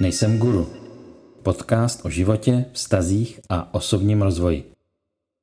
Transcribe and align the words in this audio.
Nejsem 0.00 0.38
guru. 0.38 0.66
Podcast 1.42 2.04
o 2.04 2.10
životě, 2.10 2.64
vztazích 2.72 3.40
a 3.48 3.74
osobním 3.74 4.22
rozvoji. 4.22 4.72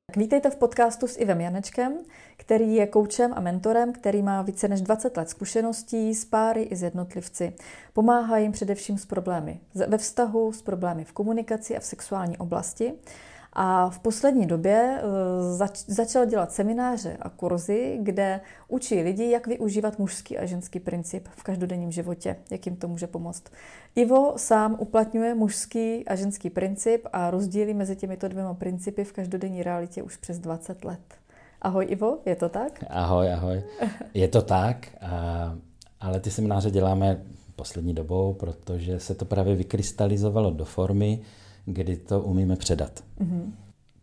Tak 0.06 0.16
vítejte 0.16 0.50
v 0.50 0.56
podcastu 0.56 1.06
s 1.06 1.18
Ivem 1.18 1.40
Janečkem, 1.40 1.92
který 2.36 2.74
je 2.74 2.86
koučem 2.86 3.32
a 3.36 3.40
mentorem, 3.40 3.92
který 3.92 4.22
má 4.22 4.42
více 4.42 4.68
než 4.68 4.80
20 4.80 5.16
let 5.16 5.30
zkušeností 5.30 6.14
s 6.14 6.24
páry 6.24 6.62
i 6.62 6.76
s 6.76 6.82
jednotlivci. 6.82 7.52
Pomáhá 7.92 8.38
jim 8.38 8.52
především 8.52 8.98
s 8.98 9.06
problémy 9.06 9.60
ve 9.88 9.98
vztahu, 9.98 10.52
s 10.52 10.62
problémy 10.62 11.04
v 11.04 11.12
komunikaci 11.12 11.76
a 11.76 11.80
v 11.80 11.84
sexuální 11.84 12.38
oblasti 12.38 12.92
a 13.52 13.90
v 13.90 13.98
poslední 13.98 14.46
době 14.46 14.98
eh, 14.98 15.02
zač- 15.56 15.84
začal 15.86 16.26
dělat 16.26 16.52
semináře 16.52 17.16
a 17.22 17.28
kurzy, 17.28 17.98
kde 18.02 18.40
učí 18.68 19.00
lidi, 19.00 19.30
jak 19.30 19.46
využívat 19.46 19.98
mužský 19.98 20.38
a 20.38 20.46
ženský 20.46 20.80
princip 20.80 21.28
v 21.36 21.42
každodenním 21.42 21.92
životě, 21.92 22.36
jak 22.50 22.66
jim 22.66 22.76
to 22.76 22.88
může 22.88 23.06
pomoct. 23.06 23.42
Ivo 23.94 24.32
sám 24.36 24.76
uplatňuje 24.78 25.34
mužský 25.34 26.08
a 26.08 26.16
ženský 26.16 26.50
princip 26.50 27.06
a 27.12 27.30
rozdíly 27.30 27.74
mezi 27.74 27.96
těmito 27.96 28.28
dvěma 28.28 28.54
principy 28.54 29.04
v 29.04 29.12
každodenní 29.12 29.62
realitě 29.62 30.02
už 30.02 30.16
přes 30.16 30.38
20 30.38 30.84
let. 30.84 31.00
Ahoj 31.62 31.86
Ivo, 31.88 32.18
je 32.26 32.36
to 32.36 32.48
tak? 32.48 32.84
Ahoj, 32.90 33.32
ahoj. 33.32 33.62
Je 34.14 34.28
to 34.28 34.42
tak, 34.42 34.88
a, 35.00 35.54
ale 36.00 36.20
ty 36.20 36.30
semináře 36.30 36.70
děláme 36.70 37.22
poslední 37.56 37.94
dobou, 37.94 38.34
protože 38.34 39.00
se 39.00 39.14
to 39.14 39.24
právě 39.24 39.54
vykrystalizovalo 39.54 40.50
do 40.50 40.64
formy, 40.64 41.20
kdy 41.64 41.96
to 41.96 42.20
umíme 42.20 42.56
předat. 42.56 43.04
Mm-hmm. 43.20 43.52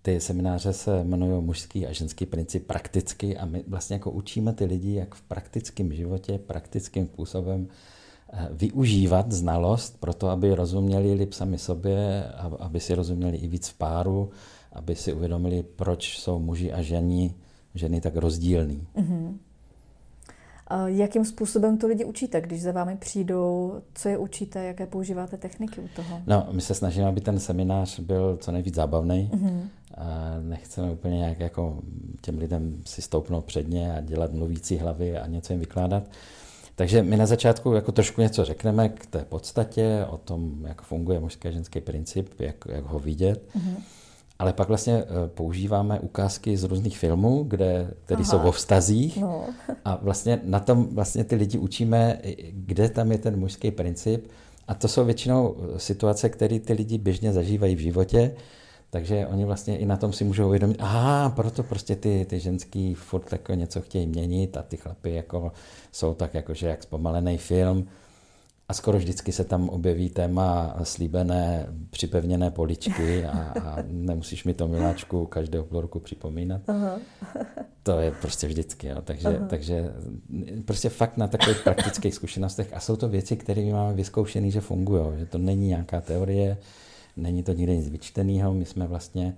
Ty 0.01 0.19
semináře 0.19 0.73
se 0.73 0.99
jmenují 0.99 1.43
mužský 1.43 1.87
a 1.87 1.91
ženský 1.91 2.25
princip 2.25 2.67
prakticky 2.67 3.37
a 3.37 3.45
my 3.45 3.63
vlastně 3.67 3.93
jako 3.93 4.11
učíme 4.11 4.53
ty 4.53 4.65
lidi, 4.65 4.93
jak 4.93 5.15
v 5.15 5.21
praktickém 5.21 5.93
životě, 5.93 6.37
praktickým 6.37 7.05
způsobem 7.05 7.67
eh, 8.33 8.49
využívat 8.51 9.31
znalost 9.31 9.99
pro 9.99 10.13
to, 10.13 10.29
aby 10.29 10.55
rozuměli 10.55 11.13
líp 11.13 11.33
sami 11.33 11.57
sobě, 11.57 12.23
aby 12.59 12.79
si 12.79 12.95
rozuměli 12.95 13.37
i 13.37 13.47
víc 13.47 13.67
v 13.67 13.77
páru, 13.77 14.29
aby 14.73 14.95
si 14.95 15.13
uvědomili, 15.13 15.63
proč 15.63 16.17
jsou 16.19 16.39
muži 16.39 16.73
a 16.73 16.81
ženy, 16.81 17.33
ženy 17.75 18.01
tak 18.01 18.15
rozdílní. 18.15 18.87
Mm-hmm. 18.95 19.37
Jakým 20.85 21.25
způsobem 21.25 21.77
to 21.77 21.87
lidi 21.87 22.05
učíte, 22.05 22.41
když 22.41 22.61
za 22.61 22.71
vámi 22.71 22.97
přijdou? 22.97 23.81
Co 23.93 24.09
je 24.09 24.17
učíte? 24.17 24.63
Jaké 24.63 24.85
používáte 24.85 25.37
techniky 25.37 25.81
u 25.81 25.87
toho? 25.95 26.21
No, 26.27 26.47
my 26.51 26.61
se 26.61 26.73
snažíme, 26.73 27.07
aby 27.07 27.21
ten 27.21 27.39
seminář 27.39 27.99
byl 27.99 28.37
co 28.41 28.51
nejvíc 28.51 28.75
zábavný. 28.75 29.31
Mm-hmm. 29.33 29.61
Nechceme 30.41 30.91
úplně 30.91 31.17
nějak 31.17 31.39
jako 31.39 31.77
těm 32.21 32.37
lidem 32.37 32.81
si 32.85 33.01
stoupnout 33.01 33.45
předně 33.45 33.97
a 33.97 34.01
dělat 34.01 34.33
mluvící 34.33 34.77
hlavy 34.77 35.17
a 35.17 35.27
něco 35.27 35.53
jim 35.53 35.59
vykládat. 35.59 36.03
Takže 36.75 37.03
my 37.03 37.17
na 37.17 37.25
začátku 37.25 37.73
jako 37.73 37.91
trošku 37.91 38.21
něco 38.21 38.45
řekneme 38.45 38.89
k 38.89 39.05
té 39.05 39.25
podstatě, 39.25 40.05
o 40.09 40.17
tom, 40.17 40.65
jak 40.67 40.81
funguje 40.81 41.19
mužský 41.19 41.47
a 41.47 41.51
ženský 41.51 41.81
princip, 41.81 42.39
jak, 42.39 42.55
jak 42.69 42.85
ho 42.85 42.99
vidět. 42.99 43.47
Mm-hmm. 43.55 43.75
Ale 44.39 44.53
pak 44.53 44.67
vlastně 44.67 44.93
eh, 44.93 45.27
používáme 45.27 45.99
ukázky 45.99 46.57
z 46.57 46.63
různých 46.63 46.97
filmů, 46.97 47.43
kde, 47.43 47.93
které 48.05 48.25
jsou 48.25 48.37
o 48.37 48.51
vztazích. 48.51 49.17
No. 49.17 49.45
a 49.85 49.99
vlastně 50.01 50.39
na 50.43 50.59
tom 50.59 50.87
vlastně 50.91 51.23
ty 51.23 51.35
lidi 51.35 51.57
učíme, 51.57 52.19
kde 52.51 52.89
tam 52.89 53.11
je 53.11 53.17
ten 53.17 53.39
mužský 53.39 53.71
princip. 53.71 54.27
A 54.67 54.73
to 54.73 54.87
jsou 54.87 55.05
většinou 55.05 55.55
eh, 55.57 55.79
situace, 55.79 56.29
které 56.29 56.59
ty 56.59 56.73
lidi 56.73 56.97
běžně 56.97 57.33
zažívají 57.33 57.75
v 57.75 57.79
životě, 57.79 58.35
takže 58.89 59.27
oni 59.27 59.45
vlastně 59.45 59.77
i 59.77 59.85
na 59.85 59.97
tom 59.97 60.13
si 60.13 60.23
můžou 60.23 60.47
uvědomit, 60.47 60.77
aha, 60.79 61.29
proto 61.29 61.63
prostě 61.63 61.95
ty, 61.95 62.25
ty 62.29 62.39
ženský 62.39 62.93
furt 62.93 63.31
jako 63.31 63.53
něco 63.53 63.81
chtějí 63.81 64.07
měnit 64.07 64.57
a 64.57 64.61
ty 64.61 64.77
chlapy 64.77 65.13
jako 65.13 65.51
jsou 65.91 66.13
tak 66.13 66.33
jakože 66.33 66.67
jak 66.67 66.83
zpomalený 66.83 67.37
film, 67.37 67.87
a 68.69 68.73
skoro 68.73 68.97
vždycky 68.97 69.31
se 69.31 69.43
tam 69.43 69.69
objeví 69.69 70.09
téma 70.09 70.75
slíbené 70.83 71.67
připevněné 71.89 72.51
poličky 72.51 73.25
a, 73.25 73.39
a 73.63 73.77
nemusíš 73.87 74.43
mi 74.43 74.53
to 74.53 74.67
miláčku 74.67 75.25
každého 75.25 75.65
půl 75.65 75.89
připomínat. 75.99 76.61
Aha. 76.69 76.99
To 77.83 77.99
je 77.99 78.11
prostě 78.11 78.47
vždycky. 78.47 78.87
Jo. 78.87 79.01
Takže, 79.01 79.39
takže 79.49 79.93
prostě 80.65 80.89
fakt 80.89 81.17
na 81.17 81.27
takových 81.27 81.63
praktických 81.63 82.15
zkušenostech 82.15 82.73
a 82.73 82.79
jsou 82.79 82.95
to 82.95 83.09
věci, 83.09 83.37
které 83.37 83.61
my 83.61 83.73
máme 83.73 83.93
vyzkoušené, 83.93 84.51
že 84.51 84.61
fungují. 84.61 85.03
Že 85.19 85.25
to 85.25 85.37
není 85.37 85.67
nějaká 85.67 86.01
teorie, 86.01 86.57
není 87.17 87.43
to 87.43 87.53
nikde 87.53 87.75
nic 87.75 87.89
vyčteného. 87.89 88.53
My 88.53 88.65
jsme 88.65 88.87
vlastně 88.87 89.37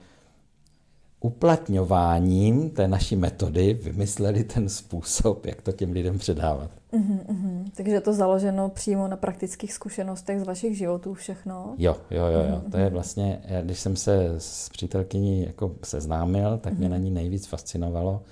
uplatňováním 1.20 2.70
té 2.70 2.88
naší 2.88 3.16
metody 3.16 3.74
vymysleli 3.74 4.44
ten 4.44 4.70
způsob, 4.70 5.46
jak 5.46 5.62
to 5.62 5.72
těm 5.72 5.92
lidem 5.92 6.18
předávat. 6.18 6.72
Uh-huh, 6.92 7.20
uh-huh. 7.26 7.72
Takže 7.76 7.94
je 7.94 8.02
to 8.02 8.14
založeno 8.14 8.70
přímo 8.70 9.08
na 9.08 9.18
praktických 9.18 9.74
zkušenostech 9.74 10.40
z 10.40 10.44
vašich 10.44 10.78
životů 10.78 11.14
všechno? 11.14 11.76
Jo, 11.78 11.98
jo, 12.12 12.26
jo. 12.26 12.40
jo. 12.40 12.56
Uh-huh. 12.56 12.72
To 12.72 12.78
je 12.78 12.90
vlastně, 12.90 13.42
když 13.64 13.80
jsem 13.80 13.96
se 13.96 14.36
s 14.38 14.70
přítelkyní 14.70 15.46
jako 15.46 15.76
seznámil, 15.84 16.58
tak 16.58 16.74
uh-huh. 16.74 16.78
mě 16.78 16.90
na 16.90 16.98
ní 16.98 17.12
nejvíc 17.12 17.48
fascinovalo, 17.48 18.24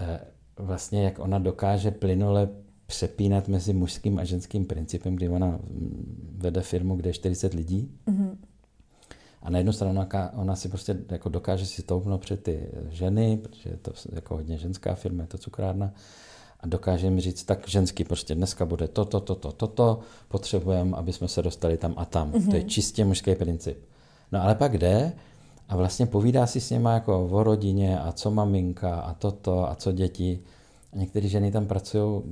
eh, 0.00 0.20
vlastně 0.56 1.04
jak 1.04 1.18
ona 1.18 1.38
dokáže 1.38 1.90
plynule 1.90 2.48
přepínat 2.86 3.48
mezi 3.48 3.72
mužským 3.72 4.18
a 4.18 4.24
ženským 4.24 4.64
principem, 4.64 5.16
kdy 5.16 5.28
ona 5.28 5.46
mm, 5.46 6.36
vede 6.38 6.60
firmu, 6.60 6.96
kde 6.96 7.08
je 7.08 7.14
40 7.14 7.54
lidí. 7.54 7.90
Uh-huh 8.06 8.36
a 9.42 9.50
na 9.50 9.58
jednu 9.58 9.72
stranu 9.72 10.06
ona 10.36 10.56
si 10.56 10.68
prostě 10.68 10.96
jako 11.10 11.28
dokáže 11.28 11.66
si 11.66 11.82
stoupnout 11.82 12.20
před 12.20 12.42
ty 12.42 12.68
ženy, 12.88 13.36
protože 13.42 13.70
je 13.70 13.76
to 13.76 13.92
jako 14.12 14.36
hodně 14.36 14.58
ženská 14.58 14.94
firma, 14.94 15.22
je 15.22 15.26
to 15.26 15.38
cukrárna, 15.38 15.92
a 16.60 16.66
dokáže 16.66 17.10
mi 17.10 17.20
říct, 17.20 17.44
tak 17.44 17.68
ženský 17.68 18.04
prostě 18.04 18.34
dneska 18.34 18.64
bude 18.64 18.88
toto, 18.88 19.20
toto, 19.20 19.52
toto, 19.52 19.66
to, 19.66 20.00
potřebujeme, 20.28 20.96
aby 20.96 21.12
jsme 21.12 21.28
se 21.28 21.42
dostali 21.42 21.76
tam 21.76 21.94
a 21.96 22.04
tam. 22.04 22.32
Mm-hmm. 22.32 22.50
To 22.50 22.56
je 22.56 22.60
mhm. 22.60 22.68
čistě 22.68 23.04
mužský 23.04 23.34
princip. 23.34 23.78
No 24.32 24.42
ale 24.42 24.54
pak 24.54 24.78
jde 24.78 25.12
a 25.68 25.76
vlastně 25.76 26.06
povídá 26.06 26.46
si 26.46 26.60
s 26.60 26.70
něma 26.70 26.92
jako 26.92 27.26
o 27.26 27.42
rodině 27.42 28.00
a 28.00 28.12
co 28.12 28.30
maminka 28.30 28.94
a 28.94 29.14
toto 29.14 29.70
a 29.70 29.74
co 29.74 29.92
děti. 29.92 30.40
A 30.92 30.96
některé 30.96 31.28
ženy 31.28 31.52
tam 31.52 31.66
pracují 31.66 32.22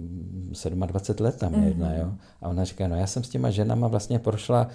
27 0.87 1.25
let 1.25 1.39
tam 1.39 1.53
mm-hmm. 1.53 1.65
jedna, 1.65 1.95
jo. 1.95 2.13
A 2.43 2.49
ona 2.49 2.65
říká, 2.65 2.89
no 2.89 2.97
já 2.97 3.07
jsem 3.07 3.25
s 3.25 3.29
těma 3.29 3.51
ženama 3.51 3.89
vlastně 3.89 4.19
prošla 4.19 4.69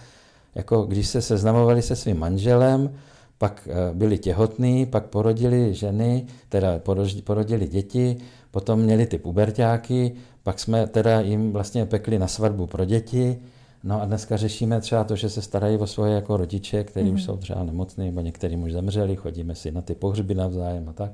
jako 0.55 0.83
když 0.83 1.07
se 1.07 1.21
seznamovali 1.21 1.81
se 1.81 1.95
svým 1.95 2.19
manželem, 2.19 2.89
pak 3.37 3.67
eh, 3.71 3.93
byli 3.93 4.17
těhotní, 4.17 4.85
pak 4.85 5.05
porodili 5.05 5.73
ženy, 5.73 6.25
teda 6.49 6.79
porodili 7.23 7.67
děti, 7.67 8.17
potom 8.51 8.79
měli 8.79 9.05
ty 9.05 9.17
pubertáky, 9.17 10.15
pak 10.43 10.59
jsme 10.59 10.87
teda 10.87 11.21
jim 11.21 11.51
vlastně 11.51 11.85
pekli 11.85 12.19
na 12.19 12.27
svatbu 12.27 12.67
pro 12.67 12.85
děti, 12.85 13.39
no 13.83 14.01
a 14.01 14.05
dneska 14.05 14.37
řešíme 14.37 14.81
třeba 14.81 15.03
to, 15.03 15.15
že 15.15 15.29
se 15.29 15.41
starají 15.41 15.77
o 15.77 15.87
svoje 15.87 16.15
jako 16.15 16.37
rodiče, 16.37 16.83
kteří 16.83 17.09
mm. 17.09 17.15
už 17.15 17.23
jsou 17.23 17.37
třeba 17.37 17.63
nemocní, 17.63 18.05
nebo 18.05 18.21
někteří 18.21 18.57
už 18.57 18.71
zemřeli, 18.71 19.15
chodíme 19.15 19.55
si 19.55 19.71
na 19.71 19.81
ty 19.81 19.95
pohřby 19.95 20.35
navzájem 20.35 20.89
a 20.89 20.93
tak. 20.93 21.11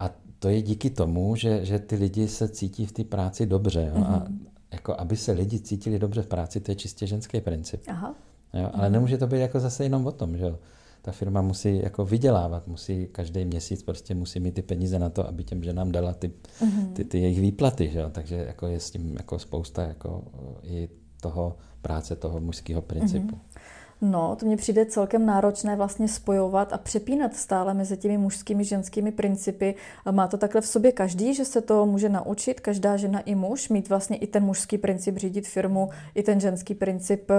A 0.00 0.10
to 0.38 0.48
je 0.48 0.62
díky 0.62 0.90
tomu, 0.90 1.36
že, 1.36 1.64
že 1.64 1.78
ty 1.78 1.96
lidi 1.96 2.28
se 2.28 2.48
cítí 2.48 2.86
v 2.86 2.92
té 2.92 3.04
práci 3.04 3.46
dobře. 3.46 3.92
Jo? 3.94 3.98
Mm. 3.98 4.04
A 4.04 4.26
mhm 4.28 4.53
jako 4.74 5.00
aby 5.00 5.16
se 5.16 5.32
lidi 5.32 5.60
cítili 5.60 5.98
dobře 5.98 6.22
v 6.22 6.26
práci, 6.26 6.60
to 6.60 6.70
je 6.70 6.76
čistě 6.76 7.06
ženský 7.06 7.40
princip. 7.40 7.82
Aha. 7.88 8.14
Jo, 8.54 8.70
ale 8.72 8.90
nemůže 8.90 9.18
to 9.18 9.26
být 9.26 9.40
jako 9.40 9.60
zase 9.60 9.84
jenom 9.84 10.06
o 10.06 10.12
tom, 10.12 10.36
že 10.36 10.44
jo. 10.44 10.58
Ta 11.02 11.12
firma 11.12 11.42
musí 11.42 11.82
jako 11.82 12.04
vydělávat, 12.04 12.66
musí 12.66 13.06
každý 13.12 13.44
měsíc 13.44 13.82
prostě 13.82 14.14
musí 14.14 14.40
mít 14.40 14.54
ty 14.54 14.62
peníze 14.62 14.98
na 14.98 15.10
to, 15.10 15.28
aby 15.28 15.44
těm 15.44 15.62
ženám 15.62 15.92
dala 15.92 16.14
ty, 16.14 16.28
mm-hmm. 16.28 16.92
ty, 16.92 17.04
ty 17.04 17.18
jejich 17.18 17.40
výplaty, 17.40 17.90
že 17.90 17.98
jo. 17.98 18.10
Takže 18.10 18.36
jako 18.36 18.66
je 18.66 18.80
s 18.80 18.90
tím 18.90 19.16
jako 19.16 19.38
spousta 19.38 19.82
jako 19.82 20.24
i 20.62 20.88
toho 21.20 21.56
práce, 21.82 22.16
toho 22.16 22.40
mužského 22.40 22.82
principu. 22.82 23.36
Mm-hmm. 23.36 23.60
No, 24.06 24.36
to 24.36 24.46
mně 24.46 24.56
přijde 24.56 24.86
celkem 24.86 25.26
náročné 25.26 25.76
vlastně 25.76 26.08
spojovat 26.08 26.72
a 26.72 26.78
přepínat 26.78 27.36
stále 27.36 27.74
mezi 27.74 27.96
těmi 27.96 28.18
mužskými, 28.18 28.64
ženskými 28.64 29.12
principy. 29.12 29.74
Má 30.10 30.28
to 30.28 30.36
takhle 30.36 30.60
v 30.60 30.66
sobě 30.66 30.92
každý, 30.92 31.34
že 31.34 31.44
se 31.44 31.60
to 31.60 31.86
může 31.86 32.08
naučit, 32.08 32.60
každá 32.60 32.96
žena 32.96 33.20
i 33.20 33.34
muž, 33.34 33.68
mít 33.68 33.88
vlastně 33.88 34.16
i 34.16 34.26
ten 34.26 34.44
mužský 34.44 34.78
princip 34.78 35.18
řídit 35.18 35.48
firmu, 35.48 35.90
i 36.14 36.22
ten 36.22 36.40
ženský 36.40 36.74
princip 36.74 37.30
eh, 37.30 37.34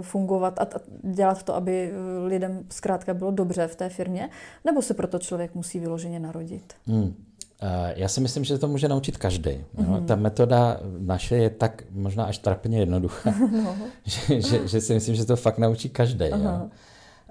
fungovat 0.00 0.58
a 0.60 0.66
dělat 1.02 1.42
to, 1.42 1.54
aby 1.54 1.90
eh, 1.92 2.26
lidem 2.26 2.64
zkrátka 2.70 3.14
bylo 3.14 3.30
dobře 3.30 3.66
v 3.66 3.76
té 3.76 3.88
firmě, 3.88 4.30
nebo 4.64 4.82
se 4.82 4.94
proto 4.94 5.18
člověk 5.18 5.54
musí 5.54 5.78
vyloženě 5.78 6.20
narodit? 6.20 6.72
Hmm. 6.86 7.14
Já 7.94 8.08
si 8.08 8.20
myslím, 8.20 8.44
že 8.44 8.58
to 8.58 8.68
může 8.68 8.88
naučit 8.88 9.16
každý. 9.16 9.50
Mm-hmm. 9.50 10.04
Ta 10.04 10.16
metoda 10.16 10.80
naše 10.98 11.36
je 11.36 11.50
tak 11.50 11.84
možná 11.90 12.24
až 12.24 12.38
trapně 12.38 12.78
jednoduchá, 12.78 13.34
no. 13.64 13.76
že, 14.04 14.40
že, 14.40 14.68
že 14.68 14.80
si 14.80 14.94
myslím, 14.94 15.14
že 15.14 15.24
to 15.24 15.36
fakt 15.36 15.58
naučí 15.58 15.88
každý. 15.88 16.26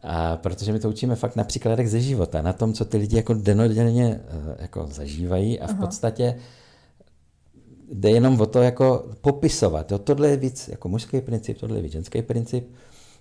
A 0.04 0.38
protože 0.38 0.74
my 0.74 0.80
to 0.80 0.90
učíme 0.90 1.16
fakt 1.16 1.36
na 1.36 1.44
příkladech 1.44 1.90
ze 1.90 2.00
života, 2.00 2.42
na 2.42 2.54
tom, 2.54 2.74
co 2.74 2.86
ty 2.86 2.98
lidi 2.98 3.16
jako 3.16 3.34
denodenně 3.34 4.20
eh, 4.28 4.56
jako 4.60 4.88
zažívají 4.92 5.60
a 5.60 5.68
v 5.68 5.70
Aha. 5.70 5.80
podstatě 5.80 6.36
jde 7.92 8.12
jenom 8.12 8.42
o 8.42 8.46
to 8.46 8.62
jako 8.62 9.06
popisovat. 9.22 9.92
Jo, 9.92 9.98
tohle 9.98 10.30
je 10.30 10.38
víc 10.38 10.68
jako 10.68 10.90
mužský 10.90 11.22
princip, 11.22 11.58
tohle 11.58 11.78
je 11.78 11.82
víc 11.82 11.92
ženský 11.92 12.22
princip. 12.22 12.68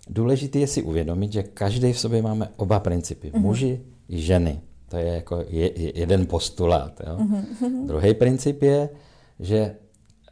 Důležité 0.08 0.58
je 0.58 0.66
si 0.66 0.82
uvědomit, 0.82 1.32
že 1.32 1.42
každý 1.42 1.92
v 1.92 1.98
sobě 1.98 2.22
máme 2.22 2.48
oba 2.56 2.80
principy. 2.80 3.30
Mm-hmm. 3.30 3.40
Muži 3.40 3.80
i 4.08 4.20
ženy. 4.20 4.60
To 4.88 4.96
je 4.96 5.06
jako 5.06 5.44
je, 5.48 5.82
je 5.82 5.98
jeden 5.98 6.26
postulát. 6.26 7.00
Jo. 7.06 7.16
Mm-hmm. 7.16 7.86
Druhý 7.86 8.14
princip 8.14 8.62
je, 8.62 8.88
že 9.40 9.76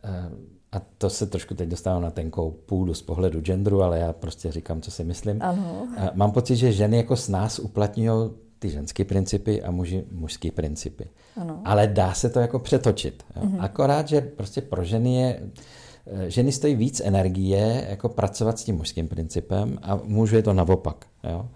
eh, 0.04 0.30
a 0.72 0.80
to 0.98 1.10
se 1.10 1.26
trošku 1.26 1.54
teď 1.54 1.68
dostávám 1.68 2.02
na 2.02 2.10
tenkou 2.10 2.50
půdu 2.50 2.94
z 2.94 3.02
pohledu 3.02 3.40
genderu, 3.40 3.82
ale 3.82 3.98
já 3.98 4.12
prostě 4.12 4.52
říkám, 4.52 4.80
co 4.80 4.90
si 4.90 5.04
myslím. 5.04 5.42
Ano. 5.42 5.88
Mám 6.14 6.32
pocit, 6.32 6.56
že 6.56 6.72
ženy 6.72 6.96
jako 6.96 7.16
s 7.16 7.28
nás 7.28 7.58
uplatňují 7.58 8.30
ty 8.58 8.70
ženské 8.70 9.04
principy 9.04 9.62
a 9.62 9.70
muži 9.70 10.04
mužské 10.10 10.50
principy. 10.50 11.08
Ano. 11.36 11.60
Ale 11.64 11.86
dá 11.86 12.12
se 12.12 12.30
to 12.30 12.40
jako 12.40 12.58
přetočit. 12.58 13.22
Jo? 13.36 13.42
Mm-hmm. 13.42 13.56
Akorát, 13.60 14.08
že 14.08 14.20
prostě 14.20 14.60
pro 14.60 14.84
ženy 14.84 15.14
je 15.16 15.40
eh, 16.06 16.30
ženy 16.30 16.52
stojí 16.52 16.74
víc 16.74 17.00
energie 17.04 17.86
jako 17.88 18.08
pracovat 18.08 18.58
s 18.58 18.64
tím 18.64 18.76
mužským 18.76 19.08
principem 19.08 19.78
a 19.82 20.00
mužu 20.04 20.36
je 20.36 20.42
to 20.42 20.52
naopak. 20.52 21.06
Jo? 21.24 21.48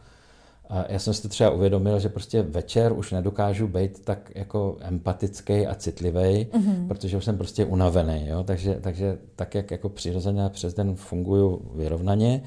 A 0.71 0.85
já 0.89 0.99
jsem 0.99 1.15
si 1.15 1.23
to 1.23 1.29
třeba 1.29 1.51
uvědomil, 1.51 2.01
že 2.01 2.09
prostě 2.09 2.43
večer 2.43 2.93
už 2.93 3.13
nedokážu 3.13 3.69
být 3.69 4.05
tak 4.05 4.31
jako 4.35 4.77
empatický 4.81 5.67
a 5.67 5.75
citlivý, 5.75 6.19
mm-hmm. 6.19 6.89
protože 6.89 7.17
už 7.17 7.25
jsem 7.25 7.37
prostě 7.37 7.65
unavený. 7.65 8.27
Jo? 8.29 8.45
Takže, 8.45 8.79
takže 8.81 9.19
tak, 9.37 9.55
jak 9.55 9.71
jako 9.71 9.89
přirozeně 9.89 10.49
přes 10.49 10.75
den 10.75 10.97
funguju 10.97 11.71
vyrovnaně, 11.75 12.43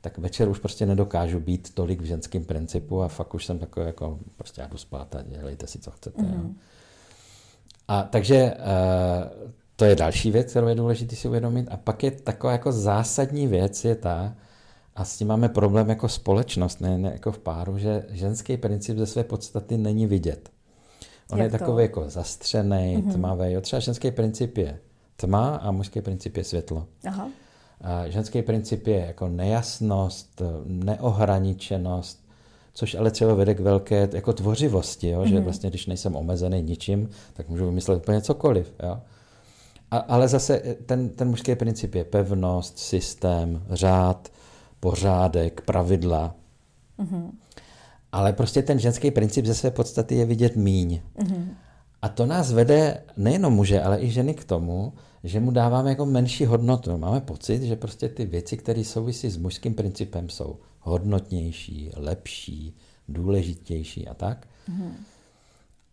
tak 0.00 0.18
večer 0.18 0.48
už 0.48 0.58
prostě 0.58 0.86
nedokážu 0.86 1.40
být 1.40 1.74
tolik 1.74 2.00
v 2.00 2.04
ženském 2.04 2.44
principu 2.44 3.02
a 3.02 3.08
fakt 3.08 3.34
už 3.34 3.44
jsem 3.44 3.58
takový 3.58 3.86
jako 3.86 4.18
prostě 4.36 4.60
já 4.60 4.66
jdu 4.66 4.76
spát 4.76 5.14
a 5.14 5.22
dělejte 5.22 5.66
si, 5.66 5.78
co 5.78 5.90
chcete. 5.90 6.22
Mm-hmm. 6.22 6.32
Jo? 6.32 6.38
Mhm. 6.38 6.56
A 7.88 8.02
takže 8.02 8.54
uh, 8.54 9.50
to 9.76 9.84
je 9.84 9.96
další 9.96 10.30
věc, 10.30 10.50
kterou 10.50 10.66
je 10.66 10.74
důležité 10.74 11.16
si 11.16 11.28
uvědomit. 11.28 11.68
A 11.70 11.76
pak 11.76 12.02
je 12.02 12.10
taková 12.10 12.52
jako 12.52 12.72
zásadní 12.72 13.46
věc 13.46 13.84
je 13.84 13.94
ta, 13.94 14.34
a 14.96 15.04
s 15.04 15.16
tím 15.18 15.28
máme 15.28 15.48
problém 15.48 15.88
jako 15.88 16.08
společnost, 16.08 16.80
ne, 16.80 16.98
ne 16.98 17.10
jako 17.12 17.32
v 17.32 17.38
páru, 17.38 17.78
že 17.78 18.06
ženský 18.08 18.56
princip 18.56 18.98
ze 18.98 19.06
své 19.06 19.24
podstaty 19.24 19.78
není 19.78 20.06
vidět. 20.06 20.50
On 21.30 21.38
Jak 21.38 21.44
je 21.44 21.50
to? 21.50 21.58
takový 21.58 21.82
jako 21.82 22.10
zastřený, 22.10 22.96
mm-hmm. 22.96 23.12
tmavý. 23.12 23.52
Jo, 23.52 23.60
třeba 23.60 23.80
ženský 23.80 24.10
princip 24.10 24.58
je 24.58 24.78
tma 25.16 25.56
a 25.56 25.70
mužský 25.70 26.00
princip 26.00 26.36
je 26.36 26.44
světlo. 26.44 26.86
Aha. 27.06 27.28
A 27.80 28.08
ženský 28.08 28.42
princip 28.42 28.86
je 28.86 29.04
jako 29.06 29.28
nejasnost, 29.28 30.42
neohraničenost, 30.64 32.26
což 32.74 32.94
ale 32.94 33.10
třeba 33.10 33.34
vede 33.34 33.54
k 33.54 33.60
velké 33.60 34.08
jako 34.12 34.32
tvořivosti, 34.32 35.08
jo? 35.08 35.20
Mm-hmm. 35.20 35.28
že 35.28 35.34
mhm. 35.34 35.44
vlastně 35.44 35.70
když 35.70 35.86
nejsem 35.86 36.16
omezený 36.16 36.62
ničím, 36.62 37.08
tak 37.32 37.48
můžu 37.48 37.66
vymyslet 37.66 37.96
úplně 37.96 38.20
cokoliv. 38.20 38.74
Jo? 38.82 38.98
A, 39.90 39.96
ale 39.96 40.28
zase 40.28 40.76
ten, 40.86 41.08
ten 41.08 41.28
mužský 41.28 41.54
princip 41.54 41.94
je 41.94 42.04
pevnost, 42.04 42.78
systém, 42.78 43.62
řád, 43.70 44.28
pořádek, 44.80 45.60
pravidla. 45.60 46.34
Mm-hmm. 46.98 47.30
Ale 48.12 48.32
prostě 48.32 48.62
ten 48.62 48.78
ženský 48.78 49.10
princip 49.10 49.46
ze 49.46 49.54
své 49.54 49.70
podstaty 49.70 50.14
je 50.14 50.24
vidět 50.24 50.56
míň. 50.56 51.00
Mm-hmm. 51.18 51.48
A 52.02 52.08
to 52.08 52.26
nás 52.26 52.52
vede 52.52 53.02
nejenom 53.16 53.52
muže, 53.52 53.82
ale 53.82 54.00
i 54.00 54.10
ženy 54.10 54.34
k 54.34 54.44
tomu, 54.44 54.92
že 55.24 55.40
mu 55.40 55.50
dáváme 55.50 55.90
jako 55.90 56.06
menší 56.06 56.44
hodnotu. 56.44 56.98
Máme 56.98 57.20
pocit, 57.20 57.62
že 57.62 57.76
prostě 57.76 58.08
ty 58.08 58.26
věci, 58.26 58.56
které 58.56 58.84
souvisí 58.84 59.30
s 59.30 59.36
mužským 59.36 59.74
principem, 59.74 60.28
jsou 60.28 60.56
hodnotnější, 60.80 61.90
lepší, 61.96 62.76
důležitější 63.08 64.08
a 64.08 64.14
tak. 64.14 64.46
Mm-hmm. 64.70 64.90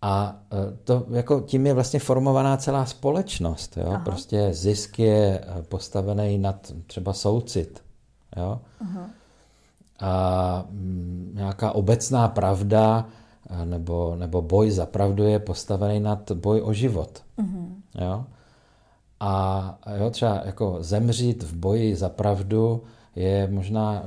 A 0.01 0.43
e, 0.51 0.77
to 0.83 1.05
jako 1.09 1.41
tím 1.41 1.67
je 1.67 1.73
vlastně 1.73 1.99
formovaná 1.99 2.57
celá 2.57 2.85
společnost. 2.85 3.77
Jo? 3.77 3.97
Prostě 4.03 4.53
zisk 4.53 4.99
je 4.99 5.39
e, 5.39 5.63
postavený 5.63 6.37
nad 6.37 6.73
třeba 6.87 7.13
soucit. 7.13 7.83
Jo? 8.37 8.59
Aha. 8.81 9.09
A 9.99 10.65
mm, 10.69 11.31
nějaká 11.35 11.71
obecná 11.71 12.27
pravda 12.27 13.05
nebo, 13.65 14.15
nebo 14.15 14.41
boj 14.41 14.71
za 14.71 14.85
pravdu 14.85 15.23
je 15.23 15.39
postavený 15.39 15.99
nad 15.99 16.31
boj 16.31 16.61
o 16.61 16.73
život. 16.73 17.23
Uh-huh. 17.37 17.67
Jo? 17.95 18.25
A 19.19 19.77
jo, 19.97 20.09
třeba 20.09 20.41
jako 20.45 20.77
zemřít 20.79 21.43
v 21.43 21.55
boji 21.55 21.95
za 21.95 22.09
pravdu 22.09 22.83
je 23.15 23.47
možná, 23.51 24.03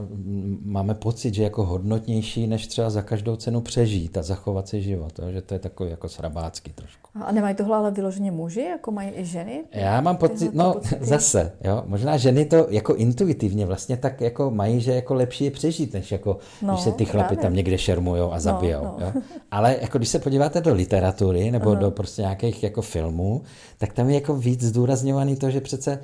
máme 0.65 0.95
pocit, 0.95 1.35
že 1.35 1.43
jako 1.43 1.65
hodnotnější, 1.65 2.47
než 2.47 2.67
třeba 2.67 2.91
za 2.91 3.03
každou 3.03 3.37
cenu 3.37 3.61
přežít 3.61 4.17
a 4.19 4.23
zachovat 4.23 4.69
si 4.69 4.83
život. 4.83 5.19
Jo? 5.19 5.33
Že 5.33 5.43
to 5.43 5.55
je 5.55 5.61
takový 5.61 5.91
jako 5.91 6.09
srabácký 6.09 6.73
trošku. 6.73 7.11
A 7.15 7.33
nemají 7.33 7.55
tohle 7.55 7.77
ale 7.77 7.91
vyloženě 7.91 8.31
muži, 8.31 8.61
jako 8.61 8.91
mají 8.91 9.11
i 9.15 9.25
ženy? 9.25 9.65
Já 9.73 10.01
mám 10.01 10.17
pocit, 10.17 10.55
no 10.55 10.73
pocity? 10.73 11.05
zase, 11.05 11.53
jo, 11.65 11.83
možná 11.87 12.17
ženy 12.17 12.45
to 12.45 12.67
jako 12.71 12.95
intuitivně 12.95 13.67
vlastně 13.67 13.97
tak 13.97 14.21
jako 14.21 14.51
mají, 14.51 14.81
že 14.81 14.95
jako 14.95 15.15
lepší 15.15 15.45
je 15.45 15.51
přežít, 15.51 15.93
než 15.93 16.13
jako 16.13 16.39
no, 16.63 16.73
když 16.73 16.85
se 16.85 16.93
ty 16.93 17.05
chlapy 17.05 17.29
právě. 17.29 17.43
tam 17.43 17.55
někde 17.55 17.79
šermujou 17.79 18.33
a 18.33 18.41
zabijou. 18.41 18.85
No, 18.85 18.97
no. 19.01 19.07
Jo? 19.07 19.23
Ale 19.51 19.77
jako 19.81 19.99
když 19.99 20.09
se 20.09 20.19
podíváte 20.19 20.61
do 20.61 20.75
literatury 20.75 21.51
nebo 21.51 21.71
Aha. 21.71 21.81
do 21.81 21.91
prostě 21.91 22.23
nějakých 22.23 22.63
jako 22.63 22.83
filmů, 22.83 23.43
tak 23.79 23.93
tam 23.93 24.09
je 24.09 24.15
jako 24.15 24.37
víc 24.37 24.63
zdůrazňovaný 24.63 25.37
to, 25.37 25.51
že 25.51 25.61
přece 25.61 25.99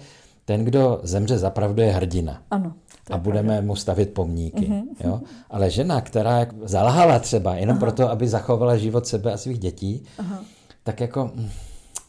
ten, 0.45 0.65
kdo 0.65 1.01
zemře 1.03 1.39
zapravdu, 1.39 1.83
je 1.83 1.93
hrdina. 1.93 2.43
Ano 2.51 2.73
a 3.11 3.19
budeme 3.19 3.49
pravda. 3.49 3.67
mu 3.67 3.77
stavit 3.77 4.15
pomníky. 4.15 4.67
Mm-hmm. 4.67 4.85
Jo? 5.05 5.21
Ale 5.51 5.71
žena, 5.71 6.01
která 6.01 6.47
zalhala 6.63 7.19
třeba 7.19 7.55
jenom 7.55 7.77
Aha. 7.77 7.81
proto, 7.81 8.11
aby 8.11 8.29
zachovala 8.29 8.77
život 8.77 9.07
sebe 9.07 9.33
a 9.33 9.37
svých 9.37 9.59
dětí, 9.59 10.05
Aha. 10.19 10.45
tak 10.83 11.01
jako, 11.01 11.31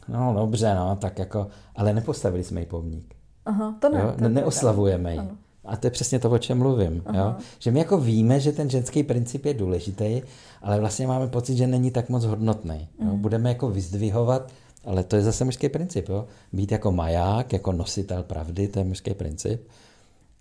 no 0.08 0.34
dobře, 0.34 0.76
no, 0.76 0.96
tak 0.96 1.20
jako, 1.20 1.48
ale 1.76 1.94
nepostavili 1.94 2.44
jsme 2.44 2.60
jí 2.60 2.66
pomník. 2.66 3.16
Aha, 3.46 3.76
to 3.80 3.90
ne. 3.90 4.00
Jo? 4.00 4.14
To 4.20 4.30
Neoslavujeme 4.30 5.14
ji. 5.14 5.22
A 5.66 5.78
to 5.78 5.88
je 5.88 5.92
přesně 5.92 6.20
to, 6.20 6.30
o 6.30 6.38
čem 6.38 6.58
mluvím. 6.58 7.04
Jo? 7.14 7.36
Že 7.60 7.72
my 7.72 7.80
jako 7.80 7.98
víme, 7.98 8.40
že 8.40 8.52
ten 8.52 8.70
ženský 8.70 9.04
princip 9.04 9.46
je 9.46 9.54
důležitý, 9.54 10.22
ale 10.62 10.80
vlastně 10.80 11.08
máme 11.08 11.28
pocit, 11.28 11.56
že 11.58 11.68
není 11.68 11.92
tak 11.92 12.10
moc 12.10 12.26
hodnotný. 12.26 12.88
Mm. 13.00 13.20
Budeme 13.22 13.50
jako 13.50 13.70
vyzdvihovat, 13.70 14.52
ale 14.86 15.04
to 15.04 15.16
je 15.16 15.22
zase 15.22 15.46
mužský 15.46 15.70
princip. 15.70 16.10
Jo? 16.10 16.26
Být 16.54 16.72
jako 16.72 16.92
maják, 16.92 17.54
jako 17.54 17.72
nositel 17.72 18.24
pravdy, 18.24 18.68
to 18.68 18.80
je 18.80 18.86
mužský 18.86 19.14
princip 19.14 19.68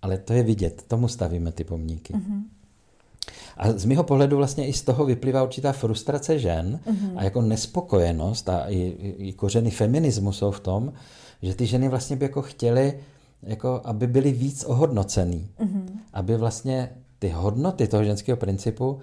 ale 0.03 0.17
to 0.17 0.33
je 0.33 0.43
vidět, 0.43 0.83
tomu 0.87 1.07
stavíme 1.07 1.51
ty 1.51 1.63
pomníky. 1.63 2.13
Mm-hmm. 2.13 2.41
A 3.57 3.71
z 3.71 3.85
mého 3.85 4.03
pohledu 4.03 4.37
vlastně 4.37 4.67
i 4.67 4.73
z 4.73 4.81
toho 4.81 5.05
vyplývá 5.05 5.43
určitá 5.43 5.71
frustrace 5.71 6.39
žen 6.39 6.79
mm-hmm. 6.87 7.11
a 7.15 7.23
jako 7.23 7.41
nespokojenost 7.41 8.49
a 8.49 8.65
i, 8.69 8.79
i 9.17 9.33
kořeny 9.33 9.71
feminismu 9.71 10.31
jsou 10.31 10.51
v 10.51 10.59
tom, 10.59 10.93
že 11.41 11.55
ty 11.55 11.65
ženy 11.65 11.89
vlastně 11.89 12.15
by 12.15 12.25
jako 12.25 12.41
chtěly, 12.41 12.99
jako 13.43 13.81
aby 13.83 14.07
byly 14.07 14.31
víc 14.31 14.63
ohodnocený. 14.63 15.49
Mm-hmm. 15.59 15.83
Aby 16.13 16.37
vlastně 16.37 16.89
ty 17.19 17.29
hodnoty 17.29 17.87
toho 17.87 18.03
ženského 18.03 18.37
principu 18.37 18.99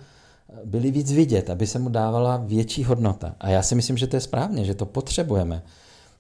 byly 0.65 0.91
víc 0.91 1.13
vidět, 1.13 1.51
aby 1.51 1.67
se 1.67 1.79
mu 1.79 1.89
dávala 1.89 2.37
větší 2.37 2.85
hodnota. 2.85 3.35
A 3.41 3.49
já 3.49 3.63
si 3.63 3.75
myslím, 3.75 3.97
že 3.97 4.07
to 4.07 4.17
je 4.17 4.21
správně, 4.21 4.65
že 4.65 4.75
to 4.75 4.87
potřebujeme. 4.87 5.63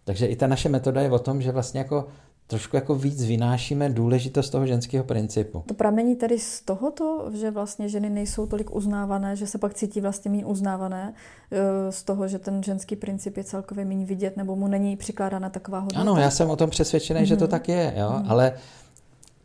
Takže 0.05 0.27
i 0.27 0.37
ta 0.37 0.47
naše 0.47 0.69
metoda 0.69 1.01
je 1.01 1.11
o 1.11 1.19
tom, 1.19 1.43
že 1.43 1.53
vlastně 1.53 1.79
jako 1.79 2.07
trošku 2.51 2.77
jako 2.77 2.95
víc 2.95 3.25
vynášíme 3.25 3.91
důležitost 3.91 4.51
toho 4.51 4.67
ženského 4.67 5.05
principu. 5.05 5.63
To 5.67 5.75
pramení 5.75 6.17
tedy 6.17 6.39
z 6.39 6.61
tohoto, 6.61 7.31
že 7.35 7.51
vlastně 7.51 7.89
ženy 7.89 8.11
nejsou 8.11 8.47
tolik 8.47 8.75
uznávané, 8.75 9.37
že 9.37 9.47
se 9.47 9.59
pak 9.59 9.75
cítí 9.75 10.01
vlastně 10.01 10.31
méně 10.31 10.45
uznávané, 10.45 11.15
e, 11.51 11.93
z 11.93 12.03
toho, 12.03 12.29
že 12.29 12.39
ten 12.39 12.63
ženský 12.63 12.97
princip 12.97 13.37
je 13.37 13.45
celkově 13.45 13.85
méně 13.85 14.07
vidět, 14.07 14.37
nebo 14.37 14.57
mu 14.57 14.69
není 14.69 14.97
přikládána 14.97 15.51
taková 15.51 15.79
hodnota? 15.79 16.01
Ano, 16.01 16.17
já 16.17 16.31
jsem 16.31 16.51
o 16.51 16.57
tom 16.57 16.71
přesvědčený, 16.71 17.21
mm-hmm. 17.21 17.25
že 17.25 17.37
to 17.37 17.45
mhm. 17.45 17.51
tak 17.51 17.69
je, 17.69 17.95
jo? 17.97 18.09
Mm-hmm. 18.09 18.25
ale 18.29 18.53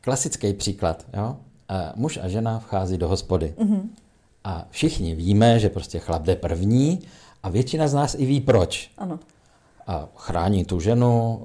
klasický 0.02 0.54
příklad, 0.54 1.06
jo? 1.14 1.38
A 1.70 1.94
muž 1.96 2.20
a 2.24 2.28
žena 2.28 2.60
vchází 2.60 2.98
do 2.98 3.08
hospody. 3.08 3.54
Mm-hmm. 3.58 3.82
A 4.44 4.68
všichni 4.70 5.16
víme, 5.16 5.60
že 5.60 5.70
prostě 5.70 6.00
chlap 6.00 6.24
jde 6.24 6.36
první 6.36 7.00
a 7.44 7.50
většina 7.50 7.88
z 7.88 7.94
nás 7.94 8.16
i 8.20 8.26
ví 8.26 8.42
proč. 8.42 8.92
Ano 8.98 9.20
a 9.88 10.10
chrání 10.16 10.66
tu 10.66 10.80
ženu, 10.80 11.42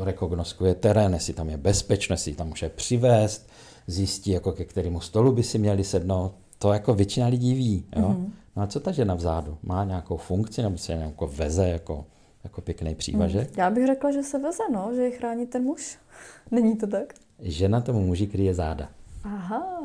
eh, 0.00 0.04
rekognoskuje 0.04 0.74
terén, 0.74 1.14
jestli 1.14 1.32
tam 1.32 1.48
je 1.48 1.56
bezpečné, 1.56 2.12
jestli 2.12 2.34
tam 2.34 2.48
může 2.48 2.68
přivést, 2.68 3.48
zjistí, 3.86 4.30
jako 4.30 4.52
ke 4.52 4.64
kterému 4.64 5.00
stolu 5.00 5.32
by 5.32 5.42
si 5.42 5.58
měli 5.58 5.84
sednout. 5.84 6.32
To 6.58 6.72
jako 6.72 6.94
většina 6.94 7.26
lidí 7.26 7.54
ví. 7.54 7.84
Jo? 7.96 8.08
Mm-hmm. 8.08 8.30
No 8.56 8.62
a 8.62 8.66
co 8.66 8.80
ta 8.80 8.92
žena 8.92 9.14
vzadu? 9.14 9.58
Má 9.62 9.84
nějakou 9.84 10.16
funkci 10.16 10.62
nebo 10.62 10.78
se 10.78 10.94
nějakou 10.94 11.26
veze 11.26 11.68
jako, 11.68 12.04
jako 12.44 12.60
pěkný 12.60 12.94
přívažek? 12.94 13.48
Mm. 13.48 13.54
Já 13.56 13.70
bych 13.70 13.86
řekla, 13.86 14.12
že 14.12 14.22
se 14.22 14.38
veze, 14.38 14.62
no, 14.72 14.90
že 14.94 15.02
je 15.02 15.10
chrání 15.10 15.46
ten 15.46 15.62
muž. 15.62 15.98
Není 16.50 16.76
to 16.76 16.86
tak? 16.86 17.14
Žena 17.40 17.80
tomu 17.80 18.00
muži 18.00 18.26
kryje 18.26 18.54
záda. 18.54 18.88
Aha. 19.24 19.80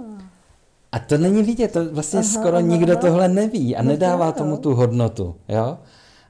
A 0.91 1.00
to 1.00 1.17
není 1.17 1.43
vidět, 1.43 1.72
to 1.72 1.89
vlastně 1.89 2.19
aha, 2.19 2.27
skoro 2.29 2.57
aha, 2.57 2.62
nikdo 2.62 2.91
aha. 2.91 3.01
tohle 3.01 3.27
neví 3.27 3.75
a 3.75 3.81
no 3.81 3.89
nedává 3.89 4.31
tomu 4.31 4.57
tu 4.57 4.75
hodnotu. 4.75 5.36
Jo? 5.50 5.77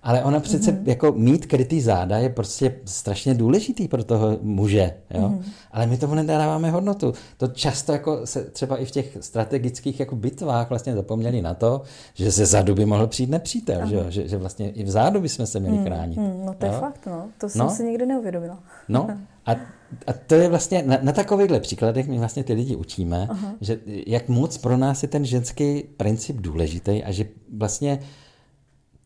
Ale 0.04 0.24
ona 0.24 0.40
přece 0.40 0.72
mm-hmm. 0.72 0.88
jako 0.88 1.12
mít 1.12 1.46
krytý 1.46 1.82
záda 1.82 2.18
je 2.18 2.30
prostě 2.30 2.76
strašně 2.86 3.34
důležitý 3.34 3.88
pro 3.88 4.04
toho 4.04 4.38
muže, 4.42 4.94
jo? 5.12 5.22
Mm-hmm. 5.22 5.44
Ale 5.72 5.88
my 5.88 5.98
tomu 5.98 6.16
nedáváme 6.16 6.72
hodnotu. 6.72 7.14
To 7.38 7.48
často 7.48 7.92
jako 7.92 8.28
se 8.28 8.44
třeba 8.44 8.78
i 8.78 8.86
v 8.86 8.92
těch 8.92 9.18
strategických 9.22 10.00
jako 10.00 10.16
bitvách 10.16 10.70
vlastně 10.70 10.96
zapomněli 10.96 11.42
na 11.42 11.54
to, 11.54 11.82
že 12.14 12.32
ze 12.32 12.46
zadu 12.46 12.76
by 12.76 12.86
mohl 12.86 13.08
přijít 13.08 13.30
nepřítel, 13.30 13.88
že, 13.88 14.06
že, 14.10 14.28
že 14.28 14.38
vlastně 14.38 14.70
i 14.72 14.84
v 14.84 14.90
zádu 14.90 15.22
bychom 15.22 15.46
se 15.46 15.60
měli 15.60 15.76
mhm. 15.76 15.86
chránit. 15.86 16.18
Mm, 16.18 16.46
no 16.46 16.54
to 16.54 16.66
je 16.66 16.72
jo? 16.72 16.80
fakt, 16.80 17.06
no. 17.06 17.28
To 17.38 17.50
jsem 17.50 17.60
no? 17.60 17.70
si 17.70 17.84
nikdy 17.84 18.06
neuvědomila. 18.06 18.60
No 18.90 19.08
a, 19.46 19.52
a 20.08 20.14
to 20.28 20.36
je 20.36 20.50
vlastně, 20.50 20.84
na, 20.86 20.98
na 21.02 21.12
takovýchhle 21.12 21.60
příkladech 21.60 22.08
my 22.08 22.20
vlastně 22.20 22.44
ty 22.44 22.54
lidi 22.54 22.76
učíme, 22.76 23.28
Aha. 23.30 23.54
že 23.62 23.80
jak 24.08 24.30
moc 24.30 24.58
pro 24.58 24.78
nás 24.78 25.04
je 25.04 25.10
ten 25.10 25.26
ženský 25.26 25.84
princip 25.98 26.36
důležitý 26.36 27.04
a 27.04 27.12
že 27.12 27.26
vlastně 27.58 28.00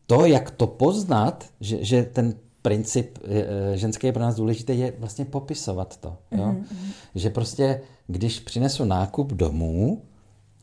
to, 0.08 0.26
jak 0.26 0.50
to 0.50 0.66
poznat, 0.66 1.44
že, 1.60 1.84
že 1.84 2.02
ten 2.02 2.34
princip 2.62 3.18
eh, 3.24 3.76
ženské 3.76 4.08
je 4.08 4.12
pro 4.12 4.22
nás 4.22 4.36
důležité, 4.36 4.74
je 4.74 4.92
vlastně 4.98 5.24
popisovat 5.24 5.96
to. 5.96 6.16
Jo? 6.32 6.44
Mm-hmm. 6.44 6.90
Že 7.14 7.30
prostě, 7.30 7.80
když 8.06 8.40
přinesu 8.40 8.84
nákup 8.84 9.32
domů, 9.32 10.02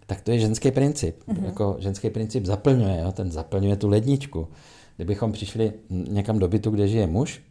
tak 0.08 0.22
to 0.22 0.32
je 0.32 0.40
ženský 0.40 0.72
princip. 0.72 1.24
Mm-hmm. 1.28 1.46
Jako 1.46 1.76
ženský 1.80 2.10
princip 2.10 2.46
zaplňuje, 2.46 3.02
jo? 3.02 3.12
ten 3.12 3.32
zaplňuje 3.32 3.76
tu 3.76 3.88
ledničku. 3.88 4.48
Kdybychom 4.96 5.32
přišli 5.32 5.74
někam 5.90 6.40
do 6.40 6.48
bytu, 6.48 6.70
kde 6.70 6.88
žije 6.88 7.08
muž, 7.08 7.42